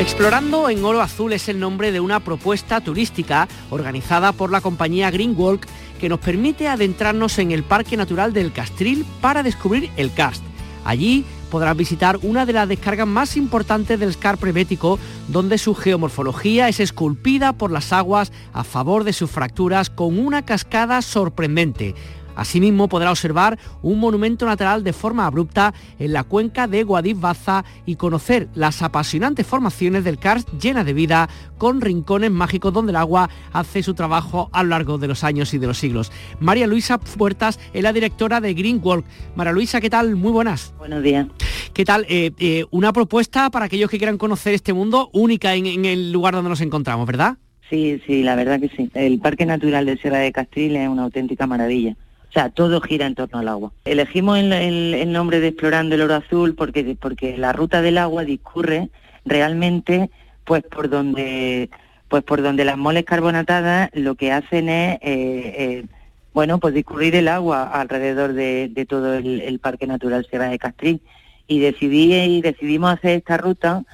Explorando 0.00 0.70
en 0.70 0.82
Oro 0.82 1.02
Azul 1.02 1.34
es 1.34 1.50
el 1.50 1.60
nombre 1.60 1.92
de 1.92 2.00
una 2.00 2.20
propuesta 2.20 2.80
turística 2.80 3.46
organizada 3.68 4.32
por 4.32 4.50
la 4.50 4.62
compañía 4.62 5.10
Green 5.10 5.34
Walk 5.36 5.66
que 6.00 6.08
nos 6.08 6.20
permite 6.20 6.68
adentrarnos 6.68 7.38
en 7.38 7.50
el 7.50 7.64
Parque 7.64 7.98
Natural 7.98 8.32
del 8.32 8.50
Castril 8.50 9.04
para 9.20 9.42
descubrir 9.42 9.90
el 9.98 10.10
Cast. 10.14 10.42
Allí 10.86 11.26
podrás 11.50 11.76
visitar 11.76 12.18
una 12.22 12.46
de 12.46 12.54
las 12.54 12.66
descargas 12.66 13.06
más 13.06 13.36
importantes 13.36 14.00
del 14.00 14.14
Scarpe 14.14 14.52
Bético, 14.52 14.98
donde 15.28 15.58
su 15.58 15.74
geomorfología 15.74 16.70
es 16.70 16.80
esculpida 16.80 17.52
por 17.52 17.70
las 17.70 17.92
aguas 17.92 18.32
a 18.54 18.64
favor 18.64 19.04
de 19.04 19.12
sus 19.12 19.30
fracturas 19.30 19.90
con 19.90 20.18
una 20.18 20.46
cascada 20.46 21.02
sorprendente. 21.02 21.94
Asimismo 22.36 22.88
podrá 22.88 23.10
observar 23.10 23.58
un 23.82 23.98
monumento 23.98 24.46
natural 24.46 24.84
de 24.84 24.92
forma 24.92 25.26
abrupta 25.26 25.74
en 25.98 26.12
la 26.12 26.24
cuenca 26.24 26.66
de 26.66 26.84
Guadix-Baza 26.84 27.64
y 27.86 27.96
conocer 27.96 28.48
las 28.54 28.82
apasionantes 28.82 29.46
formaciones 29.46 30.04
del 30.04 30.18
Karst 30.18 30.48
llena 30.60 30.84
de 30.84 30.92
vida 30.92 31.28
con 31.58 31.80
rincones 31.80 32.30
mágicos 32.30 32.72
donde 32.72 32.92
el 32.92 32.96
agua 32.96 33.28
hace 33.52 33.82
su 33.82 33.94
trabajo 33.94 34.48
a 34.52 34.62
lo 34.62 34.70
largo 34.70 34.98
de 34.98 35.08
los 35.08 35.24
años 35.24 35.52
y 35.54 35.58
de 35.58 35.66
los 35.66 35.78
siglos. 35.78 36.12
María 36.38 36.66
Luisa 36.66 36.98
Puertas 36.98 37.58
es 37.72 37.82
la 37.82 37.92
directora 37.92 38.40
de 38.40 38.54
Green 38.54 38.80
Walk. 38.82 39.04
María 39.34 39.52
Luisa, 39.52 39.80
¿qué 39.80 39.90
tal? 39.90 40.16
Muy 40.16 40.32
buenas. 40.32 40.74
Buenos 40.78 41.02
días. 41.02 41.26
¿Qué 41.72 41.84
tal? 41.84 42.06
Eh, 42.08 42.32
eh, 42.38 42.64
una 42.70 42.92
propuesta 42.92 43.50
para 43.50 43.66
aquellos 43.66 43.90
que 43.90 43.98
quieran 43.98 44.18
conocer 44.18 44.54
este 44.54 44.72
mundo 44.72 45.10
única 45.12 45.54
en, 45.54 45.84
el 45.84 46.12
lugar 46.12 46.34
donde 46.34 46.50
nos 46.50 46.60
encontramos, 46.60 47.06
¿verdad? 47.06 47.36
Sí, 47.68 48.00
sí, 48.06 48.22
la 48.22 48.34
verdad 48.34 48.60
que 48.60 48.68
sí. 48.68 48.90
El 48.94 49.20
Parque 49.20 49.46
Natural 49.46 49.86
de 49.86 49.96
Sierra 49.96 50.18
de 50.18 50.32
Castril 50.32 50.76
es 50.76 50.88
una 50.88 51.04
auténtica 51.04 51.46
maravilla. 51.46 51.96
O 52.30 52.32
sea, 52.32 52.48
todo 52.48 52.80
gira 52.80 53.06
en 53.06 53.16
torno 53.16 53.40
al 53.40 53.48
agua. 53.48 53.72
Elegimos 53.84 54.38
el, 54.38 55.12
nombre 55.12 55.40
de 55.40 55.48
Explorando 55.48 55.96
el 55.96 56.02
Oro 56.02 56.14
Azul 56.14 56.54
porque, 56.54 56.96
porque 56.98 57.36
la 57.36 57.52
ruta 57.52 57.82
del 57.82 57.98
agua 57.98 58.24
discurre 58.24 58.88
realmente 59.24 60.10
pues 60.44 60.62
por 60.62 60.88
donde 60.88 61.70
pues 62.08 62.24
por 62.24 62.42
donde 62.42 62.64
las 62.64 62.76
moles 62.76 63.04
carbonatadas 63.04 63.90
lo 63.92 64.14
que 64.14 64.32
hacen 64.32 64.68
es 64.68 64.96
eh, 64.96 65.00
eh, 65.02 65.84
bueno 66.32 66.58
pues 66.58 66.74
discurrir 66.74 67.14
el 67.14 67.28
agua 67.28 67.64
alrededor 67.64 68.32
de, 68.32 68.86
todo 68.88 69.14
el, 69.14 69.58
Parque 69.60 69.86
Natural 69.86 70.26
Sierra 70.28 70.48
de 70.48 70.58
Castril 70.58 71.00
y 71.46 71.60
decidí 71.60 72.14
y 72.14 72.42
decidimos 72.42 72.92
hacer 72.92 73.18
esta 73.18 73.36
ruta 73.36 73.84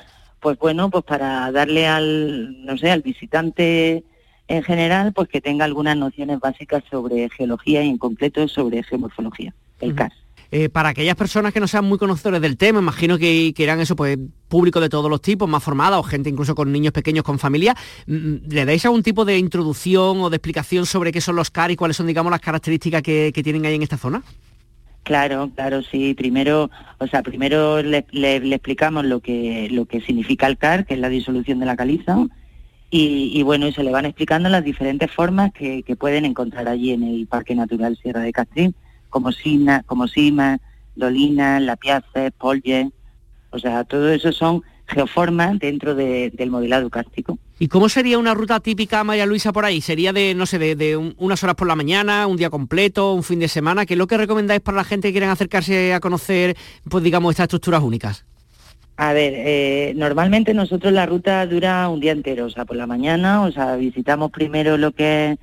pues 0.41 0.59
bueno 0.59 0.89
pues 0.89 1.05
para 1.05 1.51
darle 1.53 1.87
al 1.87 2.65
no 2.65 2.79
sé 2.79 2.91
al 2.91 3.03
visitante 3.03 4.05
en 4.49 4.63
general, 4.63 5.13
pues 5.13 5.29
que 5.29 5.41
tenga 5.41 5.65
algunas 5.65 5.97
nociones 5.97 6.39
básicas 6.41 6.83
sobre 6.91 7.29
geología 7.31 7.83
y 7.83 7.89
en 7.89 7.99
concreto 7.99 8.47
sobre 8.49 8.83
geomorfología, 8.83 9.55
el 9.81 9.95
CAS. 9.95 10.13
Eh, 10.53 10.69
para 10.69 10.91
aquellas 10.91 11.17
personas 11.17 11.53
que 11.53 11.59
no 11.59 11.67
sean 11.67 11.85
muy 11.85 11.99
conocedores 11.99 12.41
del 12.41 12.57
tema, 12.57 12.79
imagino 12.79 13.19
que, 13.19 13.53
que 13.55 13.65
eran 13.65 13.81
eso, 13.81 13.97
pues 13.97 14.17
público 14.49 14.81
de 14.81 14.89
todos 14.89 15.11
los 15.11 15.21
tipos, 15.21 15.49
más 15.49 15.63
formada 15.63 15.99
o 15.99 16.05
gente 16.05 16.31
incluso 16.31 16.55
con 16.55 16.71
niños 16.71 16.93
pequeños 16.93 17.25
con 17.25 17.39
familia, 17.39 17.75
mm, 18.07 18.15
mm, 18.15 18.41
¿le 18.49 18.65
dais 18.65 18.85
algún 18.85 19.03
tipo 19.03 19.25
de 19.25 19.39
introducción 19.39 20.21
o 20.21 20.31
de 20.31 20.37
explicación 20.37 20.87
sobre 20.87 21.11
qué 21.11 21.21
son 21.21 21.35
los 21.35 21.51
CAR 21.51 21.73
y 21.73 21.77
cuáles 21.77 21.97
son, 21.97 22.07
digamos, 22.07 22.31
las 22.31 22.41
características 22.41 23.03
que, 23.03 23.33
tienen 23.43 23.67
ahí 23.67 23.75
en 23.75 23.83
esta 23.83 23.97
zona? 23.97 24.23
Claro, 25.03 25.51
claro, 25.55 25.83
sí. 25.83 26.15
Primero, 26.15 26.71
o 26.99 27.07
sea, 27.07 27.23
primero 27.23 27.83
le, 27.83 28.07
le, 28.11 28.37
explicamos 28.55 29.05
lo 29.05 29.21
que 29.21 29.69
lo 29.71 29.85
que 29.87 30.01
significa 30.01 30.49
el 30.49 30.57
CAR, 30.57 30.85
que 30.85 30.95
es 30.95 31.01
la 31.01 31.09
disolución 31.09 31.61
de 31.61 31.67
la 31.67 31.77
caliza, 31.77 32.27
y, 32.99 33.43
bueno, 33.43 33.67
y 33.67 33.73
se 33.73 33.83
le 33.83 33.91
van 33.91 34.07
explicando 34.07 34.49
las 34.49 34.65
diferentes 34.65 35.11
formas 35.11 35.53
que, 35.53 35.85
pueden 35.99 36.25
encontrar 36.25 36.69
allí 36.69 36.93
en 36.93 37.03
el 37.03 37.27
Parque 37.27 37.55
Natural 37.55 37.97
Sierra 37.97 38.21
de 38.21 38.33
Castrín, 38.33 38.75
como 39.11 39.33
Sina, 39.33 39.83
como 39.87 40.09
Sima, 40.09 40.59
Dolina, 40.95 41.61
Polje, 42.39 42.91
o 43.51 43.59
sea, 43.59 43.85
todo 43.85 44.11
eso 44.11 44.33
son 44.33 44.63
geoformas 44.87 45.59
dentro 45.59 45.95
del 45.95 46.51
modelado 46.51 46.89
cástico. 46.91 47.39
¿Y 47.59 47.69
cómo 47.69 47.89
sería 47.89 48.19
una 48.19 48.35
ruta 48.35 48.61
típica, 48.61 49.03
María 49.03 49.27
Luisa, 49.27 49.53
por 49.53 49.65
ahí? 49.65 49.81
¿Sería 49.81 50.13
de, 50.13 50.35
no 50.35 50.47
sé, 50.47 50.59
de, 50.59 50.97
unas 50.97 51.43
horas 51.43 51.57
por 51.57 51.67
la 51.67 51.75
mañana, 51.75 52.27
un 52.27 52.37
día 52.37 52.51
completo, 52.51 53.13
un 53.13 53.23
fin 53.23 53.41
de 53.41 53.49
semana? 53.49 53.87
¿Qué 53.87 53.95
es 53.95 53.99
lo 53.99 54.07
que 54.07 54.17
recomendáis 54.17 54.61
para 54.61 54.77
la 54.77 54.85
gente 54.85 55.09
que 55.09 55.13
quieren 55.13 55.31
acercarse 55.31 55.93
a 55.93 56.01
conocer, 56.01 56.57
pues 56.89 57.03
digamos, 57.03 57.31
estas 57.33 57.45
estructuras 57.45 57.83
únicas? 57.83 58.25
A 58.97 59.13
ver, 59.13 59.35
eh, 59.37 59.93
normalmente 59.95 60.55
nosotros 60.55 60.93
la 60.93 61.05
ruta 61.05 61.47
dura 61.47 61.89
un 61.89 62.01
día 62.01 62.13
entero, 62.13 62.47
o 62.47 62.51
sea, 62.51 62.65
por 62.65 62.77
la 62.77 62.87
mañana, 62.87 63.43
o 63.43 63.53
sea, 63.53 63.77
visitamos 63.77 64.31
primero 64.31 64.79
lo 64.79 64.93
que 64.93 65.33
es 65.33 65.39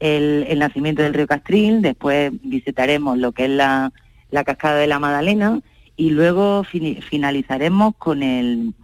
el, 0.00 0.58
nacimiento 0.58 1.02
del 1.02 1.14
río 1.14 1.28
Castril, 1.28 1.82
después 1.82 2.32
visitaremos 2.42 3.16
lo 3.16 3.30
que 3.32 3.44
es 3.44 3.50
la, 3.50 3.92
cascada 4.44 4.78
de 4.78 4.88
la 4.88 4.98
Magdalena 4.98 5.60
y 5.96 6.10
luego 6.10 6.64
finalizaremos 6.64 7.94
con 7.96 8.22
el 8.22 8.74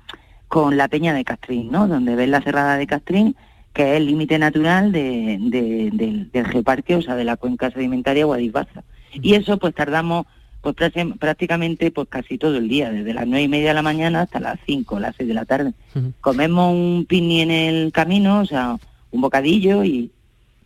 con 0.47 0.77
la 0.77 0.89
peña 0.89 1.15
de 1.15 1.25
Castrín, 1.25 1.71
¿no? 1.71 1.89
Donde 1.89 2.15
ves 2.15 2.29
la 2.29 2.43
cerrada 2.43 2.77
de 2.77 2.87
Castrín, 2.87 3.37
que 3.73 3.93
es 3.93 3.97
el 3.97 4.07
límite 4.07 4.39
natural 4.39 4.93
del, 4.93 6.31
geoparque, 6.51 6.95
o 6.95 7.01
sea, 7.01 7.17
de 7.17 7.25
la 7.25 7.37
cuenca 7.37 7.71
sedimentaria 7.71 8.27
Guadalajara. 8.27 8.85
Y 9.15 9.35
eso 9.35 9.57
pues 9.57 9.75
tardamos 9.75 10.27
pues 10.63 10.77
prácticamente 11.19 11.91
pues 11.91 12.09
casi 12.09 12.39
todo 12.39 12.57
el 12.57 12.69
día, 12.69 12.91
desde 12.91 13.13
las 13.13 13.27
nueve 13.27 13.43
y 13.43 13.49
media 13.49 13.69
de 13.69 13.75
la 13.75 13.83
mañana 13.83 14.23
hasta 14.23 14.41
las 14.41 14.59
cinco, 14.65 14.99
las 14.99 15.15
seis 15.17 15.29
de 15.29 15.35
la 15.35 15.45
tarde. 15.45 15.75
Comemos 16.21 16.73
un 16.73 17.05
pini 17.07 17.43
en 17.43 17.51
el 17.51 17.93
camino, 17.93 18.41
o 18.41 18.47
sea, 18.47 18.79
un 19.11 19.21
bocadillo 19.21 19.85
y, 19.85 20.11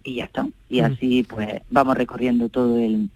y 0.04 0.16
ya 0.16 0.24
está. 0.24 0.46
Y 0.68 0.80
así 0.80 1.22
pues 1.22 1.62
vamos 1.70 1.96
recorriendo 1.96 2.48
todo 2.48 2.78
el 2.78 3.08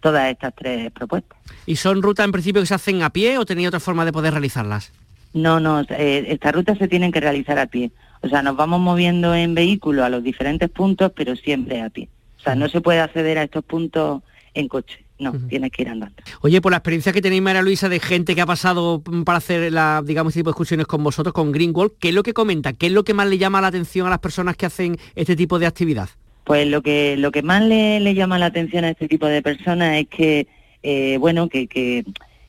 todas 0.00 0.30
estas 0.30 0.54
tres 0.54 0.90
propuestas. 0.90 1.38
¿Y 1.64 1.76
son 1.76 2.02
rutas 2.02 2.26
en 2.26 2.32
principio 2.32 2.60
que 2.60 2.66
se 2.66 2.74
hacen 2.74 3.02
a 3.02 3.10
pie 3.10 3.38
o 3.38 3.46
tenéis 3.46 3.68
otra 3.68 3.80
forma 3.80 4.04
de 4.04 4.12
poder 4.12 4.32
realizarlas? 4.32 4.92
No, 5.32 5.60
no, 5.60 5.80
eh, 5.80 6.26
estas 6.28 6.52
rutas 6.52 6.76
se 6.78 6.88
tienen 6.88 7.10
que 7.10 7.20
realizar 7.20 7.58
a 7.58 7.66
pie. 7.66 7.90
O 8.20 8.28
sea, 8.28 8.42
nos 8.42 8.56
vamos 8.56 8.80
moviendo 8.80 9.34
en 9.34 9.54
vehículo 9.54 10.04
a 10.04 10.08
los 10.08 10.22
diferentes 10.22 10.68
puntos, 10.68 11.12
pero 11.14 11.36
siempre 11.36 11.80
a 11.80 11.90
pie. 11.90 12.08
O 12.38 12.42
sea, 12.42 12.54
no 12.54 12.68
se 12.68 12.80
puede 12.80 13.00
acceder 13.00 13.38
a 13.38 13.44
estos 13.44 13.64
puntos 13.64 14.22
en 14.52 14.68
coche. 14.68 15.03
No, 15.18 15.32
tienes 15.48 15.70
que 15.70 15.82
ir 15.82 15.88
andando. 15.88 16.16
Oye, 16.40 16.60
por 16.60 16.72
la 16.72 16.78
experiencia 16.78 17.12
que 17.12 17.22
tenéis, 17.22 17.40
María 17.40 17.62
Luisa, 17.62 17.88
de 17.88 18.00
gente 18.00 18.34
que 18.34 18.40
ha 18.40 18.46
pasado 18.46 19.00
para 19.24 19.38
hacer 19.38 19.72
la, 19.72 20.02
digamos, 20.04 20.32
este 20.32 20.40
tipo 20.40 20.50
de 20.50 20.52
excursiones 20.52 20.86
con 20.86 21.04
vosotros, 21.04 21.32
con 21.32 21.52
Greenwald, 21.52 21.92
¿qué 22.00 22.08
es 22.08 22.14
lo 22.14 22.24
que 22.24 22.32
comenta? 22.32 22.72
¿Qué 22.72 22.86
es 22.86 22.92
lo 22.92 23.04
que 23.04 23.14
más 23.14 23.28
le 23.28 23.38
llama 23.38 23.60
la 23.60 23.68
atención 23.68 24.06
a 24.08 24.10
las 24.10 24.18
personas 24.18 24.56
que 24.56 24.66
hacen 24.66 24.96
este 25.14 25.36
tipo 25.36 25.58
de 25.58 25.66
actividad? 25.66 26.08
Pues 26.44 26.66
lo 26.66 26.82
que, 26.82 27.16
lo 27.16 27.30
que 27.30 27.42
más 27.42 27.62
le, 27.62 28.14
llama 28.14 28.38
la 28.38 28.46
atención 28.46 28.84
a 28.84 28.90
este 28.90 29.08
tipo 29.08 29.26
de 29.26 29.40
personas 29.40 29.98
es 29.98 30.08
que, 30.08 30.48
eh, 30.82 31.16
bueno, 31.18 31.48
que, 31.48 31.68
que 31.68 32.04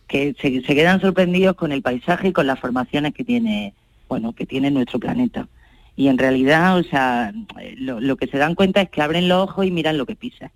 que 0.07 0.35
se, 0.39 0.61
quedan 0.61 1.01
sorprendidos 1.01 1.55
con 1.55 1.71
el 1.71 1.81
paisaje 1.81 2.29
y 2.29 2.33
con 2.33 2.47
las 2.47 2.59
formaciones 2.59 3.13
que 3.13 3.23
tiene, 3.23 3.73
bueno, 4.07 4.33
que 4.33 4.45
tiene 4.45 4.71
nuestro 4.71 4.99
planeta. 4.99 5.47
Y 5.95 6.07
en 6.07 6.17
realidad, 6.17 6.77
o 6.77 6.83
sea, 6.83 7.33
lo, 7.77 8.17
que 8.17 8.27
se 8.27 8.37
dan 8.37 8.55
cuenta 8.55 8.81
es 8.81 8.89
que 8.89 9.01
abren 9.01 9.27
los 9.27 9.49
ojos 9.49 9.65
y 9.65 9.71
miran 9.71 9.97
lo 9.97 10.05
que 10.05 10.15
pisa. 10.15 10.51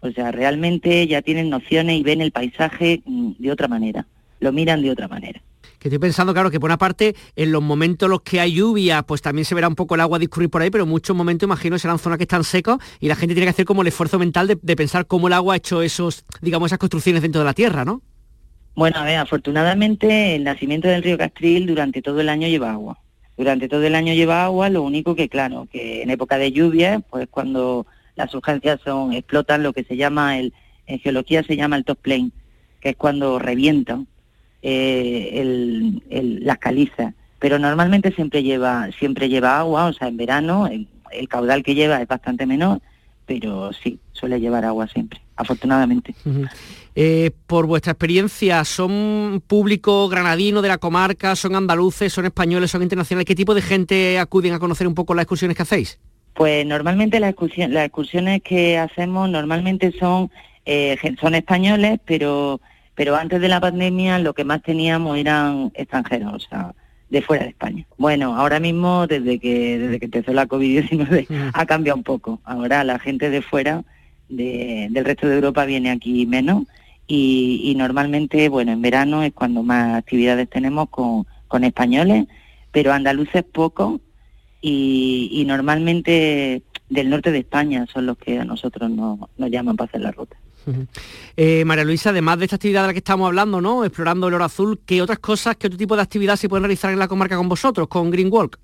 O 0.00 0.10
sea, 0.10 0.30
realmente 0.30 1.06
ya 1.06 1.22
tienen 1.22 1.50
nociones 1.50 1.98
y 1.98 2.02
ven 2.02 2.20
el 2.20 2.32
paisaje 2.32 3.02
mm, 3.04 3.32
de 3.38 3.50
otra 3.50 3.68
manera, 3.68 4.06
lo 4.40 4.52
miran 4.52 4.82
de 4.82 4.90
otra 4.90 5.08
manera. 5.08 5.40
Que 5.78 5.88
estoy 5.88 5.98
pensando, 5.98 6.32
claro, 6.32 6.50
que 6.50 6.58
por 6.58 6.68
una 6.68 6.78
parte, 6.78 7.14
en 7.34 7.52
los 7.52 7.62
momentos 7.62 8.06
en 8.06 8.10
los 8.10 8.22
que 8.22 8.40
hay 8.40 8.54
lluvia, 8.54 9.02
pues 9.02 9.20
también 9.20 9.44
se 9.44 9.54
verá 9.54 9.68
un 9.68 9.74
poco 9.74 9.94
el 9.94 10.00
agua 10.00 10.18
discurrir 10.18 10.48
por 10.48 10.62
ahí, 10.62 10.70
pero 10.70 10.84
en 10.84 10.90
muchos 10.90 11.14
momentos, 11.14 11.46
imagino, 11.46 11.78
serán 11.78 11.98
zonas 11.98 12.18
que 12.18 12.24
están 12.24 12.44
secas 12.44 12.78
y 13.00 13.08
la 13.08 13.16
gente 13.16 13.34
tiene 13.34 13.46
que 13.46 13.50
hacer 13.50 13.64
como 13.64 13.82
el 13.82 13.88
esfuerzo 13.88 14.18
mental 14.18 14.46
de, 14.46 14.58
de 14.60 14.76
pensar 14.76 15.06
cómo 15.06 15.26
el 15.28 15.34
agua 15.34 15.54
ha 15.54 15.56
hecho 15.58 15.82
esos, 15.82 16.24
digamos, 16.40 16.68
esas 16.68 16.78
construcciones 16.78 17.22
dentro 17.22 17.40
de 17.40 17.44
la 17.44 17.54
tierra, 17.54 17.84
¿no? 17.84 18.02
Bueno, 18.76 18.98
a 18.98 19.04
ver, 19.04 19.16
afortunadamente 19.16 20.36
el 20.36 20.44
nacimiento 20.44 20.86
del 20.86 21.02
río 21.02 21.16
Castril 21.16 21.66
durante 21.66 22.02
todo 22.02 22.20
el 22.20 22.28
año 22.28 22.46
lleva 22.46 22.72
agua. 22.72 22.98
Durante 23.36 23.68
todo 23.68 23.82
el 23.84 23.94
año 23.94 24.12
lleva 24.12 24.44
agua, 24.44 24.68
lo 24.68 24.82
único 24.82 25.14
que, 25.14 25.30
claro, 25.30 25.66
que 25.70 26.02
en 26.02 26.10
época 26.10 26.36
de 26.36 26.52
lluvia, 26.52 27.00
pues 27.00 27.26
cuando 27.30 27.86
las 28.16 28.34
urgencias 28.34 28.80
son, 28.82 29.12
explotan 29.12 29.62
lo 29.62 29.72
que 29.72 29.84
se 29.84 29.96
llama, 29.96 30.38
el, 30.38 30.52
en 30.86 30.98
geología 30.98 31.42
se 31.42 31.56
llama 31.56 31.76
el 31.76 31.84
top 31.84 31.98
plane, 31.98 32.30
que 32.80 32.90
es 32.90 32.96
cuando 32.96 33.38
revientan 33.38 34.06
eh, 34.62 36.00
el, 36.10 36.44
las 36.44 36.58
calizas. 36.58 37.14
Pero 37.38 37.58
normalmente 37.58 38.12
siempre 38.12 38.42
lleva, 38.42 38.88
siempre 38.98 39.28
lleva 39.28 39.58
agua, 39.58 39.86
o 39.86 39.92
sea, 39.92 40.08
en 40.08 40.16
verano 40.16 40.66
el, 40.66 40.88
caudal 41.28 41.62
que 41.62 41.74
lleva 41.74 42.00
es 42.00 42.08
bastante 42.08 42.46
menor, 42.46 42.80
pero 43.26 43.70
sí, 43.72 43.98
suele 44.12 44.40
llevar 44.40 44.64
agua 44.64 44.88
siempre, 44.88 45.20
afortunadamente. 45.36 46.14
Eh, 46.94 47.30
por 47.46 47.66
vuestra 47.66 47.92
experiencia, 47.92 48.64
¿son 48.64 49.42
público 49.46 50.08
granadino 50.08 50.62
de 50.62 50.68
la 50.68 50.78
comarca, 50.78 51.36
son 51.36 51.54
andaluces, 51.54 52.12
son 52.12 52.24
españoles, 52.24 52.70
son 52.70 52.82
internacionales? 52.82 53.26
¿Qué 53.26 53.34
tipo 53.34 53.54
de 53.54 53.62
gente 53.62 54.18
acuden 54.18 54.54
a 54.54 54.58
conocer 54.58 54.86
un 54.86 54.94
poco 54.94 55.14
las 55.14 55.24
excursiones 55.24 55.56
que 55.56 55.62
hacéis? 55.62 55.98
Pues 56.36 56.66
normalmente 56.66 57.18
las 57.18 57.30
excursiones, 57.30 57.74
las 57.74 57.86
excursiones 57.86 58.42
que 58.42 58.78
hacemos 58.78 59.28
normalmente 59.28 59.90
son, 59.92 60.30
eh, 60.66 60.96
son 61.18 61.34
españoles, 61.34 61.98
pero, 62.04 62.60
pero 62.94 63.16
antes 63.16 63.40
de 63.40 63.48
la 63.48 63.60
pandemia 63.60 64.18
lo 64.18 64.34
que 64.34 64.44
más 64.44 64.62
teníamos 64.62 65.16
eran 65.16 65.72
extranjeros, 65.74 66.34
o 66.34 66.38
sea, 66.38 66.74
de 67.08 67.22
fuera 67.22 67.44
de 67.44 67.50
España. 67.50 67.86
Bueno, 67.96 68.36
ahora 68.36 68.60
mismo 68.60 69.06
desde 69.06 69.38
que, 69.38 69.78
desde 69.78 69.98
que 69.98 70.04
empezó 70.04 70.32
la 70.32 70.46
COVID-19 70.46 71.26
mm. 71.28 71.50
ha 71.54 71.66
cambiado 71.66 71.96
un 71.96 72.04
poco. 72.04 72.40
Ahora 72.44 72.84
la 72.84 72.98
gente 72.98 73.30
de 73.30 73.40
fuera, 73.42 73.82
del 74.28 75.04
resto 75.04 75.28
de 75.28 75.36
Europa 75.36 75.64
viene 75.64 75.90
aquí 75.90 76.26
menos 76.26 76.64
y, 77.08 77.74
normalmente, 77.76 78.48
bueno, 78.48 78.72
en 78.72 78.82
verano 78.82 79.22
es 79.22 79.32
cuando 79.32 79.62
más 79.62 79.96
actividades 79.96 80.50
tenemos 80.50 80.88
con, 80.90 81.24
españoles, 81.62 82.26
pero 82.72 82.92
andaluces 82.92 83.42
poco 83.44 84.00
y, 84.68 85.44
normalmente 85.46 86.62
del 86.88 87.10
norte 87.10 87.30
de 87.30 87.38
España 87.38 87.86
son 87.92 88.06
los 88.06 88.18
que 88.18 88.38
a 88.38 88.44
nosotros 88.44 88.90
nos, 88.90 89.18
llaman 89.38 89.76
para 89.76 89.88
hacer 89.88 90.00
la 90.00 90.12
ruta. 90.12 90.36
Eh, 91.36 91.64
María 91.64 91.84
Luisa, 91.84 92.10
además 92.10 92.38
de 92.38 92.46
esta 92.46 92.56
actividad 92.56 92.82
de 92.82 92.86
la 92.88 92.92
que 92.92 92.98
estamos 92.98 93.26
hablando, 93.26 93.60
¿no? 93.60 93.84
Explorando 93.84 94.26
el 94.26 94.34
oro 94.34 94.44
azul, 94.44 94.80
¿qué 94.84 95.00
otras 95.00 95.20
cosas, 95.20 95.56
qué 95.56 95.68
otro 95.68 95.78
tipo 95.78 95.94
de 95.94 96.02
actividad 96.02 96.34
se 96.36 96.48
pueden 96.48 96.64
realizar 96.64 96.92
en 96.92 96.98
la 96.98 97.06
comarca 97.06 97.36
con 97.36 97.48
vosotros, 97.48 97.86
con 97.86 98.10
Green 98.10 98.32
Walk? 98.32 98.58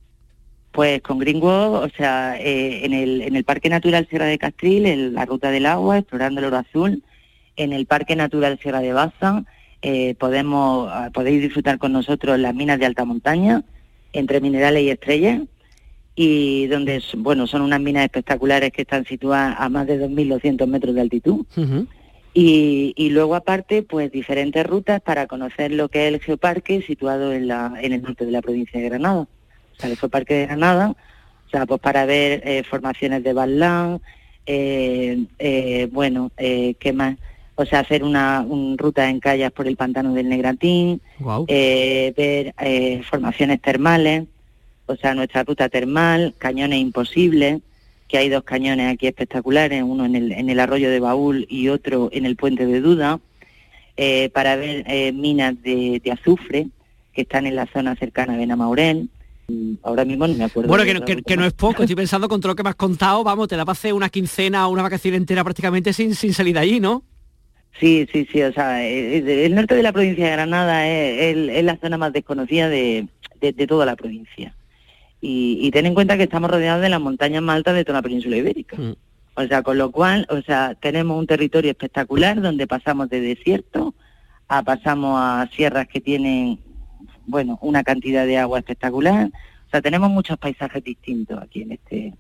Pues 0.73 1.01
con 1.03 1.19
Green 1.19 1.41
Walk, 1.41 1.85
o 1.85 1.88
sea, 1.97 2.37
eh, 2.41 2.85
en, 2.85 2.93
el, 2.93 3.23
en 3.23 3.37
el 3.37 3.45
Parque 3.45 3.69
Natural 3.69 4.09
Sierra 4.09 4.25
de 4.25 4.38
Castril, 4.38 4.87
en 4.87 5.15
la 5.15 5.27
Ruta 5.27 5.51
del 5.51 5.67
Agua, 5.67 5.99
explorando 5.99 6.41
el 6.41 6.47
oro 6.47 6.57
azul, 6.57 7.05
en 7.57 7.73
el 7.73 7.87
Parque 7.87 8.17
Natural 8.17 8.59
Sierra 8.59 8.81
de 8.81 8.93
Baza 8.93 9.45
eh, 9.83 10.15
podemos, 10.15 10.88
ah, 10.91 11.11
podéis 11.12 11.43
disfrutar 11.43 11.79
con 11.79 11.93
nosotros 11.93 12.38
las 12.38 12.55
minas 12.55 12.79
de 12.79 12.87
alta 12.87 13.05
montaña, 13.05 13.65
entre 14.12 14.41
minerales 14.41 14.83
y 14.83 14.91
estrellas, 14.91 15.43
y 16.14 16.66
donde, 16.66 17.03
bueno, 17.16 17.46
son 17.46 17.62
unas 17.62 17.81
minas 17.81 18.05
espectaculares 18.05 18.72
que 18.72 18.83
están 18.83 19.05
situadas 19.07 19.57
a 19.59 19.68
más 19.68 19.87
de 19.87 20.09
2.200 20.09 20.66
metros 20.66 20.94
de 20.94 21.01
altitud. 21.01 21.46
y, 22.35 23.09
luego 23.11 23.35
aparte, 23.35 23.83
pues 23.83 24.11
diferentes 24.12 24.66
rutas 24.66 25.01
para 25.01 25.27
conocer 25.27 25.72
lo 25.72 25.88
que 25.88 26.09
es 26.09 26.14
el 26.14 26.20
geoparque 26.20 26.83
situado 26.83 27.33
en, 27.33 27.48
la, 27.48 27.75
en 27.81 27.92
el 27.92 28.03
norte 28.03 28.25
de 28.25 28.33
la 28.33 28.42
provincia 28.42 28.81
de 28.81 28.88
Granada. 28.88 29.20
O 29.20 29.77
sea, 29.79 29.90
el 29.90 29.96
geoparque 29.96 30.35
de 30.35 30.46
Granada, 30.46 30.90
o 31.46 31.51
sea, 31.51 31.66
pues 31.66 31.81
para 31.81 32.07
ver 32.07 32.42
eh, 32.44 32.62
formaciones 32.68 33.22
de 33.25 33.33
Balán, 33.33 34.01
eh, 34.46 35.88
bueno, 35.92 36.31
¿qué 36.37 36.92
más? 36.94 37.16
o 37.55 37.66
sea, 37.66 37.81
hacer 37.81 38.03
una 38.03 38.46
ruta 38.77 39.09
en 39.09 39.20
callas 39.20 39.53
por 39.53 39.66
el 39.66 39.77
pantano 39.77 40.14
del 40.14 40.29
Negratín, 40.29 41.01
eh, 41.48 42.12
ver 42.16 42.55
eh, 42.59 43.03
formaciones 43.09 43.61
termales, 43.61 44.25
o 44.87 44.97
sea, 44.97 45.14
nuestra 45.14 45.45
ruta 45.45 45.68
termal, 45.68 46.35
cañones 46.38 46.81
imposibles, 46.81 47.61
que 48.09 48.18
hay 48.18 48.29
dos 48.29 48.45
cañones 48.45 48.92
aquí 48.92 49.07
espectaculares, 49.07 49.83
uno 49.83 50.05
en 50.05 50.16
el, 50.16 50.33
en 50.33 50.51
el 50.51 50.61
arroyo 50.61 50.90
de 50.90 51.01
Baúl 51.01 51.47
y 51.49 51.68
otro 51.68 52.11
en 52.12 52.27
el 52.27 52.37
puente 52.37 52.66
de 52.66 52.81
Duda, 52.81 53.21
eh, 53.97 54.31
para 54.31 54.57
ver 54.57 54.85
minas 55.14 55.61
de, 55.62 56.01
azufre 56.12 56.68
que 57.12 57.23
están 57.23 57.47
en 57.47 57.57
la 57.57 57.66
zona 57.66 57.95
cercana 57.97 58.35
a 58.35 58.37
Benamaurel. 58.37 59.09
Ahora 59.83 60.05
mismo 60.05 60.27
no 60.27 60.35
me 60.35 60.45
acuerdo. 60.45 60.68
Bueno, 60.68 60.85
que, 60.85 61.37
no 61.37 61.45
es 61.45 61.53
poco, 61.53 61.83
estoy 61.83 61.97
pensando 62.05 62.29
con 62.29 62.40
todo 62.40 62.53
lo 62.53 62.57
que 62.57 62.62
me 62.62 62.71
has 62.71 62.77
contado, 62.77 63.23
vamos, 63.25 63.49
te 63.49 63.57
la 63.57 63.64
pasé 63.64 63.92
una 63.92 64.09
quincena 64.09 64.66
o 64.66 64.71
una 64.71 64.83
vacación 64.83 65.14
entera 65.14 65.45
prácticamente 65.45 65.92
sin, 65.92 66.14
sin 66.14 66.33
salir 66.33 66.55
de 66.55 66.61
allí, 66.61 66.81
¿no? 66.81 67.03
Sí, 67.79 68.07
sí, 68.12 68.27
sí, 68.31 68.42
o 68.42 68.53
sea, 68.53 68.85
eh, 68.85 69.18
eh, 69.18 69.47
el 69.47 69.55
norte 69.55 69.75
de 69.75 69.83
la 69.83 69.92
provincia 69.92 70.27
de 70.27 70.33
Granada 70.33 70.87
es, 70.88 71.64
la 71.64 71.77
zona 71.79 71.97
más 71.97 72.12
desconocida 72.12 72.68
de, 72.68 73.09
toda 73.66 73.87
la 73.87 73.97
provincia. 73.97 74.55
Y, 75.24 75.70
ten 75.70 75.87
en 75.87 75.94
cuenta 75.94 76.16
que 76.16 76.24
estamos 76.24 76.50
rodeados 76.50 76.82
de 76.82 76.88
las 76.88 77.00
montañas 77.00 77.42
más 77.42 77.56
altas 77.56 77.76
de 77.76 77.85
toda 77.85 77.98
la 77.98 78.02
península 78.02 78.37
ibérica. 78.37 78.76
Mm. 78.76 78.94
O 79.35 79.46
sea, 79.46 79.62
con 79.62 79.78
lo 79.78 79.92
cual, 79.92 80.26
o 80.28 80.42
sea, 80.42 80.74
tenemos 80.74 81.16
un 81.16 81.28
territorio 81.28 81.70
espectacular 81.70 82.40
donde 82.40 82.66
pasamos 82.66 83.08
de 83.08 83.20
desierto 83.20 83.94
a 84.48 84.62
pasamos 84.62 85.14
a 85.16 85.48
sierras 85.54 85.87
que 85.87 86.00
tienen, 86.00 86.58
bueno, 87.26 87.56
una 87.62 87.85
cantidad 87.85 88.26
de 88.26 88.37
agua 88.37 88.58
espectacular. 88.58 89.30
O 89.66 89.70
sea, 89.70 89.80
tenemos 89.80 90.11
muchos 90.11 90.37
paisajes 90.38 90.82
distintos 90.82 91.40
aquí 91.40 91.62
en 91.62 91.72
este 91.72 92.14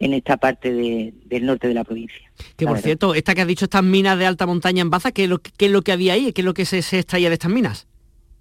en 0.00 0.14
esta 0.14 0.36
parte 0.36 0.72
del 0.72 1.46
norte 1.46 1.68
de 1.68 1.74
la 1.74 1.84
provincia. 1.84 2.30
Que 2.56 2.66
por 2.66 2.78
cierto, 2.78 3.14
esta 3.14 3.34
que 3.34 3.40
has 3.40 3.48
dicho, 3.48 3.64
estas 3.64 3.82
minas 3.82 4.18
de 4.18 4.26
alta 4.26 4.46
montaña 4.46 4.82
en 4.82 4.90
Baza, 4.90 5.12
¿qué 5.12 5.24
es 5.24 5.28
lo, 5.28 5.40
qué 5.40 5.66
es 5.66 5.70
lo 5.72 5.82
que 5.82 5.92
había 5.92 6.12
ahí? 6.12 6.32
¿Qué 6.32 6.42
es 6.42 6.44
lo 6.44 6.54
que 6.54 6.64
se, 6.64 6.78
extraía 6.78 7.28
de 7.28 7.34
estas 7.34 7.50
minas? 7.50 7.88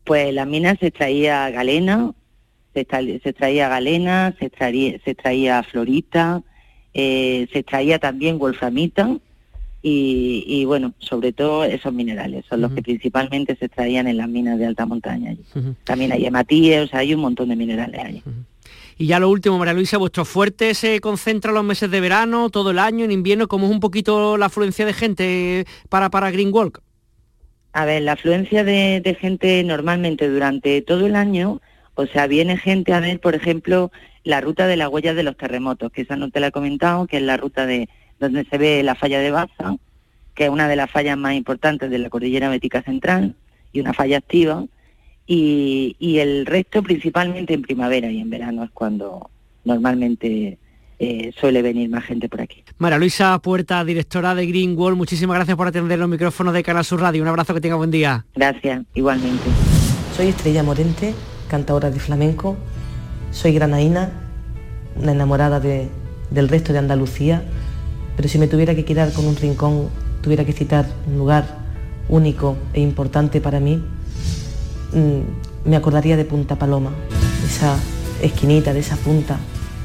Pues 0.03 0.33
las 0.33 0.47
minas 0.47 0.77
se 0.79 0.87
extraía 0.87 1.49
galena, 1.49 2.13
se, 2.85 3.29
extraía 3.29 3.69
galena, 3.69 4.35
se 4.39 4.45
extraía, 4.45 4.99
se 5.03 5.63
florita, 5.69 6.43
eh, 6.93 7.47
se 7.51 7.59
extraía 7.59 7.99
también 7.99 8.37
wolframita 8.37 9.17
y, 9.81 10.65
bueno, 10.65 10.93
sobre 10.99 11.31
todo 11.31 11.63
esos 11.63 11.93
minerales, 11.93 12.43
son 12.49 12.59
los 12.59 12.73
que 12.73 12.81
principalmente 12.81 13.55
se 13.55 13.65
extraían 13.65 14.07
en 14.07 14.17
las 14.17 14.27
minas 14.27 14.59
de 14.59 14.65
alta 14.65 14.85
montaña. 14.85 15.33
También 15.85 16.11
hay 16.11 16.25
hematíes, 16.25 16.93
hay 16.93 17.13
un 17.13 17.21
montón 17.21 17.49
de 17.49 17.55
minerales 17.55 18.01
allí. 18.03 18.23
Y 18.97 19.05
ya 19.05 19.19
lo 19.19 19.29
último, 19.29 19.57
María 19.57 19.73
Luisa, 19.73 19.97
vuestro 19.97 20.25
fuerte 20.25 20.73
se 20.73 20.99
concentra 20.99 21.51
en 21.51 21.55
los 21.55 21.63
meses 21.63 21.89
de 21.89 22.01
verano, 22.01 22.49
todo 22.49 22.71
el 22.71 22.79
año, 22.79 23.05
en 23.05 23.11
invierno, 23.11 23.47
¿cómo 23.47 23.67
es 23.67 23.71
un 23.71 23.79
poquito 23.79 24.37
la 24.37 24.47
afluencia 24.47 24.85
de 24.85 24.93
gente 24.93 25.65
para, 25.87 26.09
para 26.09 26.31
Green 26.31 26.51
Walk? 26.51 26.81
A 27.73 27.85
ver, 27.85 28.01
la 28.01 28.13
afluencia 28.13 28.63
de, 28.63 29.17
gente 29.21 29.63
normalmente 29.63 30.27
durante 30.27 30.81
todo 30.81 31.05
el 31.05 31.15
año, 31.15 31.61
o 31.97 32.05
sea, 32.05 32.27
viene 32.27 32.57
gente 32.57 32.93
a 32.93 32.99
ver, 32.99 33.19
por 33.19 33.33
ejemplo, 33.33 33.91
la 34.23 34.39
ruta 34.39 34.67
de 34.67 34.77
las 34.77 34.89
huellas 34.89 35.15
de 35.15 35.23
los 35.23 35.35
terremotos, 35.35 35.91
que 35.91 36.03
esa 36.03 36.15
no 36.15 36.29
te 36.29 36.39
la 36.39 36.47
he 36.47 36.51
comentado, 36.51 37.07
que 37.07 37.17
es 37.17 37.23
la 37.23 37.37
ruta 37.37 37.65
de 37.65 37.89
donde 38.19 38.45
se 38.45 38.57
ve 38.59 38.83
la 38.83 38.93
falla 38.93 39.19
de 39.19 39.31
Baza, 39.31 39.77
que 40.35 40.45
es 40.45 40.49
una 40.51 40.67
de 40.67 40.75
las 40.75 40.91
fallas 40.91 41.17
más 41.17 41.33
importantes 41.33 41.89
de 41.89 41.97
la 41.97 42.09
cordillera 42.09 42.49
bética 42.49 42.83
central 42.83 43.35
y 43.73 43.79
una 43.79 43.93
falla 43.93 44.17
activa 44.17 44.65
y, 45.25 45.95
el 46.19 46.45
resto 46.45 46.83
principalmente 46.83 47.53
en 47.53 47.63
primavera 47.63 48.09
y 48.09 48.19
en 48.19 48.29
verano 48.29 48.63
es 48.63 48.69
cuando 48.71 49.29
normalmente 49.65 50.57
eh, 50.99 51.31
suele 51.39 51.61
venir 51.61 51.89
más 51.89 52.05
gente 52.05 52.29
por 52.29 52.41
aquí. 52.41 52.63
María 52.77 52.97
Luisa 52.99 53.37
Puerta, 53.39 53.83
directora 53.83 54.35
de 54.35 54.45
Green 54.45 54.77
Wall, 54.77 54.95
muchísimas 54.95 55.35
gracias 55.35 55.57
por 55.57 55.67
atender 55.67 55.99
los 55.99 56.09
micrófonos 56.09 56.53
de 56.53 56.63
Canal 56.63 56.85
Sur 56.85 57.01
Radio. 57.01 57.23
Un 57.23 57.27
abrazo, 57.27 57.53
que 57.53 57.61
tenga 57.61 57.75
buen 57.75 57.91
día. 57.91 58.25
Gracias, 58.35 58.85
igualmente. 58.93 59.45
Soy 60.15 60.27
Estrella 60.27 60.63
Morente, 60.63 61.13
cantadora 61.47 61.91
de 61.91 61.99
flamenco. 61.99 62.55
Soy 63.31 63.53
granaína, 63.53 64.11
una 64.95 65.11
enamorada 65.11 65.59
de, 65.59 65.89
del 66.31 66.49
resto 66.49 66.73
de 66.73 66.79
Andalucía. 66.79 67.43
Pero 68.15 68.29
si 68.29 68.39
me 68.39 68.47
tuviera 68.47 68.75
que 68.75 68.85
quedar 68.85 69.13
con 69.13 69.25
un 69.25 69.35
rincón, 69.35 69.89
tuviera 70.21 70.45
que 70.45 70.53
citar 70.53 70.85
un 71.07 71.17
lugar 71.17 71.45
único 72.09 72.57
e 72.73 72.81
importante 72.81 73.41
para 73.41 73.59
mí, 73.59 73.83
Mm, 74.93 75.69
me 75.69 75.75
acordaría 75.75 76.15
de 76.15 76.23
Punta 76.23 76.55
Paloma, 76.55 76.91
esa 77.45 77.75
esquinita 78.21 78.73
de 78.73 78.79
esa 78.79 78.95
punta 78.95 79.37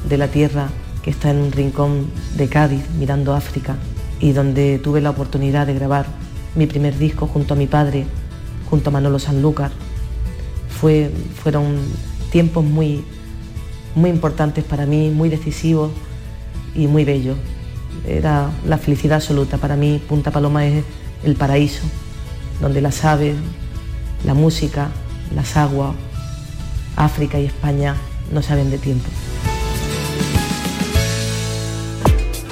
de 0.08 0.16
la 0.16 0.28
tierra 0.28 0.68
que 1.02 1.10
está 1.10 1.30
en 1.30 1.38
un 1.38 1.50
rincón 1.50 2.06
de 2.36 2.48
Cádiz 2.48 2.84
mirando 2.98 3.34
África 3.34 3.76
y 4.20 4.30
donde 4.30 4.78
tuve 4.78 5.00
la 5.00 5.10
oportunidad 5.10 5.66
de 5.66 5.74
grabar 5.74 6.06
mi 6.54 6.66
primer 6.66 6.96
disco 6.96 7.26
junto 7.26 7.54
a 7.54 7.56
mi 7.56 7.66
padre, 7.66 8.06
junto 8.70 8.90
a 8.90 8.92
Manolo 8.92 9.18
Sanlúcar. 9.18 9.72
Fue, 10.82 11.12
fueron 11.40 11.76
tiempos 12.32 12.64
muy, 12.64 13.04
muy 13.94 14.10
importantes 14.10 14.64
para 14.64 14.84
mí, 14.84 15.10
muy 15.10 15.28
decisivos 15.28 15.92
y 16.74 16.88
muy 16.88 17.04
bellos. 17.04 17.36
Era 18.04 18.50
la 18.66 18.78
felicidad 18.78 19.18
absoluta. 19.18 19.58
Para 19.58 19.76
mí 19.76 20.02
Punta 20.08 20.32
Paloma 20.32 20.66
es 20.66 20.82
el 21.22 21.36
paraíso, 21.36 21.84
donde 22.60 22.80
las 22.80 23.04
aves, 23.04 23.36
la 24.24 24.34
música, 24.34 24.88
las 25.36 25.56
aguas, 25.56 25.94
África 26.96 27.38
y 27.38 27.44
España 27.44 27.94
no 28.32 28.42
saben 28.42 28.72
de 28.72 28.78
tiempo. 28.78 29.08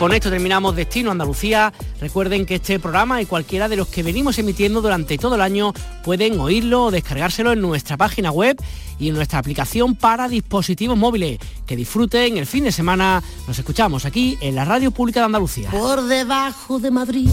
Con 0.01 0.15
esto 0.15 0.31
terminamos 0.31 0.75
Destino 0.75 1.11
Andalucía. 1.11 1.75
Recuerden 2.01 2.47
que 2.47 2.55
este 2.55 2.81
programa 2.81 3.21
y 3.21 3.27
cualquiera 3.27 3.69
de 3.69 3.77
los 3.77 3.87
que 3.89 4.03
venimos 4.03 4.39
emitiendo 4.39 4.81
durante 4.81 5.19
todo 5.19 5.35
el 5.35 5.43
año 5.43 5.75
pueden 6.03 6.41
oírlo 6.41 6.85
o 6.85 6.91
descargárselo 6.91 7.53
en 7.53 7.61
nuestra 7.61 7.99
página 7.99 8.31
web 8.31 8.57
y 8.99 9.11
en 9.11 9.15
nuestra 9.15 9.39
aplicación 9.39 9.95
para 9.95 10.27
dispositivos 10.27 10.97
móviles. 10.97 11.39
Que 11.67 11.77
disfruten 11.77 12.39
el 12.39 12.47
fin 12.47 12.65
de 12.65 12.73
semana. 12.73 13.23
Nos 13.47 13.59
escuchamos 13.59 14.07
aquí 14.07 14.39
en 14.41 14.55
la 14.55 14.65
Radio 14.65 14.91
Pública 14.91 15.21
de 15.21 15.27
Andalucía. 15.27 15.71
Por 15.71 16.01
debajo 16.05 16.79
de 16.79 16.91
Madrid, 16.91 17.29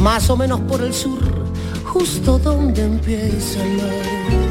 más 0.00 0.30
o 0.30 0.36
menos 0.36 0.60
por 0.60 0.82
el 0.82 0.94
sur, 0.94 1.18
justo 1.86 2.38
donde 2.38 2.84
empieza 2.84 3.64
el 3.64 3.76
mar. 3.78 4.49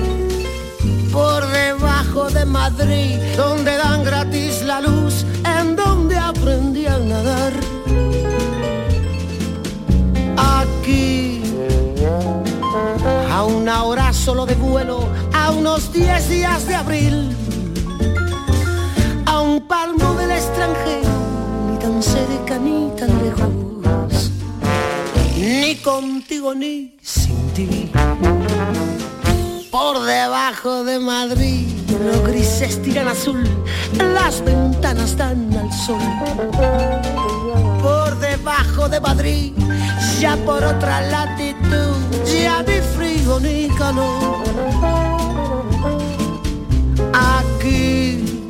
Por 1.11 1.47
debajo 1.47 2.29
de 2.29 2.45
Madrid, 2.45 3.17
donde 3.35 3.75
dan 3.77 4.03
gratis 4.03 4.61
la 4.63 4.79
luz, 4.79 5.25
en 5.43 5.75
donde 5.75 6.17
aprendí 6.17 6.85
a 6.85 6.97
nadar. 6.99 7.53
Aquí, 10.37 11.41
a 13.31 13.43
una 13.43 13.83
hora 13.83 14.13
solo 14.13 14.45
de 14.45 14.55
vuelo, 14.55 15.07
a 15.33 15.51
unos 15.51 15.91
10 15.91 16.29
días 16.29 16.67
de 16.67 16.75
abril, 16.75 17.35
a 19.25 19.41
un 19.41 19.67
palmo 19.67 20.13
del 20.13 20.31
extranjero, 20.31 21.09
ni 21.71 21.77
tan 21.79 22.03
cerca 22.03 22.59
ni 22.59 22.91
tan 22.97 23.09
lejos, 23.23 24.31
ni 25.37 25.75
contigo 25.77 26.53
ni 26.53 26.95
sin 27.01 27.49
ti. 27.53 27.91
Por 29.71 30.03
debajo 30.03 30.83
de 30.83 30.97
Madrid, 30.97 31.67
los 32.03 32.23
grises 32.23 32.81
tiran 32.81 33.07
azul, 33.07 33.43
las 34.15 34.43
ventanas 34.43 35.15
dan 35.15 35.55
al 35.55 35.71
sol. 35.71 36.01
Por 37.79 38.17
debajo 38.17 38.89
de 38.89 38.99
Madrid, 38.99 39.53
ya 40.19 40.35
por 40.37 40.63
otra 40.63 41.01
latitud, 41.01 41.95
ya 42.25 42.63
ni 42.63 42.81
frío 42.95 43.39
ni 43.39 43.67
calor. 43.77 44.43
Aquí, 47.13 48.43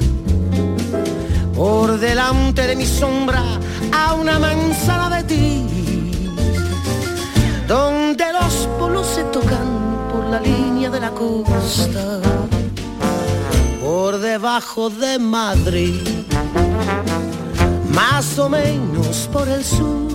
por 1.53 1.99
delante 1.99 2.65
de 2.65 2.77
mi 2.77 2.85
sombra, 2.85 3.43
a 3.91 4.13
una 4.13 4.39
manzana 4.39 5.17
de 5.17 5.23
ti, 5.25 5.65
donde 7.67 8.23
los 8.31 8.69
polos 8.79 9.05
se 9.05 9.23
tocan 9.25 9.78
la 10.31 10.39
línea 10.39 10.89
de 10.89 10.99
la 10.99 11.11
costa, 11.11 12.19
por 13.81 14.19
debajo 14.19 14.89
de 14.89 15.17
Madrid, 15.17 16.01
más 17.93 18.37
o 18.37 18.47
menos 18.49 19.27
por 19.33 19.47
el 19.47 19.63
sur, 19.63 20.11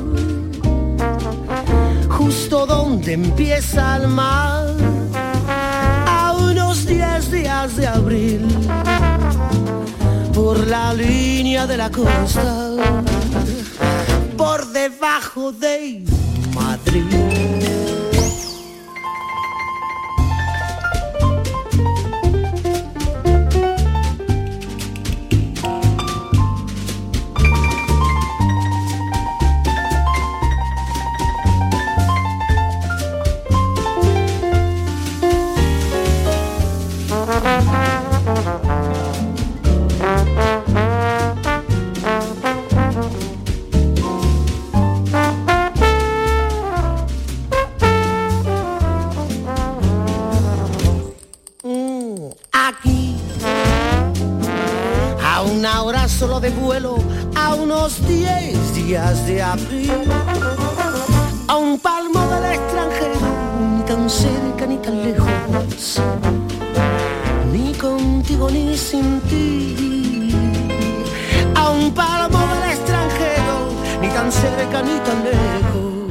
justo 2.09 2.67
donde 2.67 3.15
empieza 3.15 3.97
el 3.97 4.09
mar, 4.09 4.67
a 6.07 6.37
unos 6.39 6.87
10 6.87 7.31
días 7.33 7.77
de 7.77 7.87
abril, 7.89 8.47
por 10.33 10.67
la 10.69 10.95
línea 10.95 11.67
de 11.67 11.77
la 11.77 11.91
costa, 11.91 12.71
por 14.37 14.67
debajo 14.69 15.51
de 15.51 16.05
Madrid. 16.55 18.04
De 56.25 56.49
vuelo 56.49 56.97
a 57.37 57.55
unos 57.55 58.01
10 58.09 58.75
días 58.75 59.27
de 59.27 59.43
abril. 59.43 59.93
A 61.47 61.57
un 61.57 61.79
palmo 61.79 62.21
del 62.29 62.47
extranjero, 62.47 63.21
ni 63.77 63.83
tan 63.83 64.09
cerca 64.09 64.67
ni 64.67 64.79
tan 64.79 65.05
lejos, 65.05 66.01
ni 67.53 67.75
contigo 67.75 68.49
ni 68.51 68.75
sin 68.77 69.21
ti. 69.29 70.33
A 71.55 71.71
un 71.71 71.93
palmo 71.93 72.39
del 72.39 72.71
extranjero, 72.73 73.57
ni 74.01 74.09
tan 74.09 74.33
cerca 74.33 74.83
ni 74.83 74.99
tan 75.07 75.25
lejos, 75.25 76.09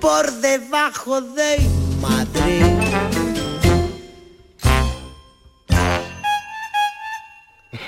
por 0.00 0.30
debajo 0.40 1.20
de 1.20 1.68
Madrid. 2.00 2.77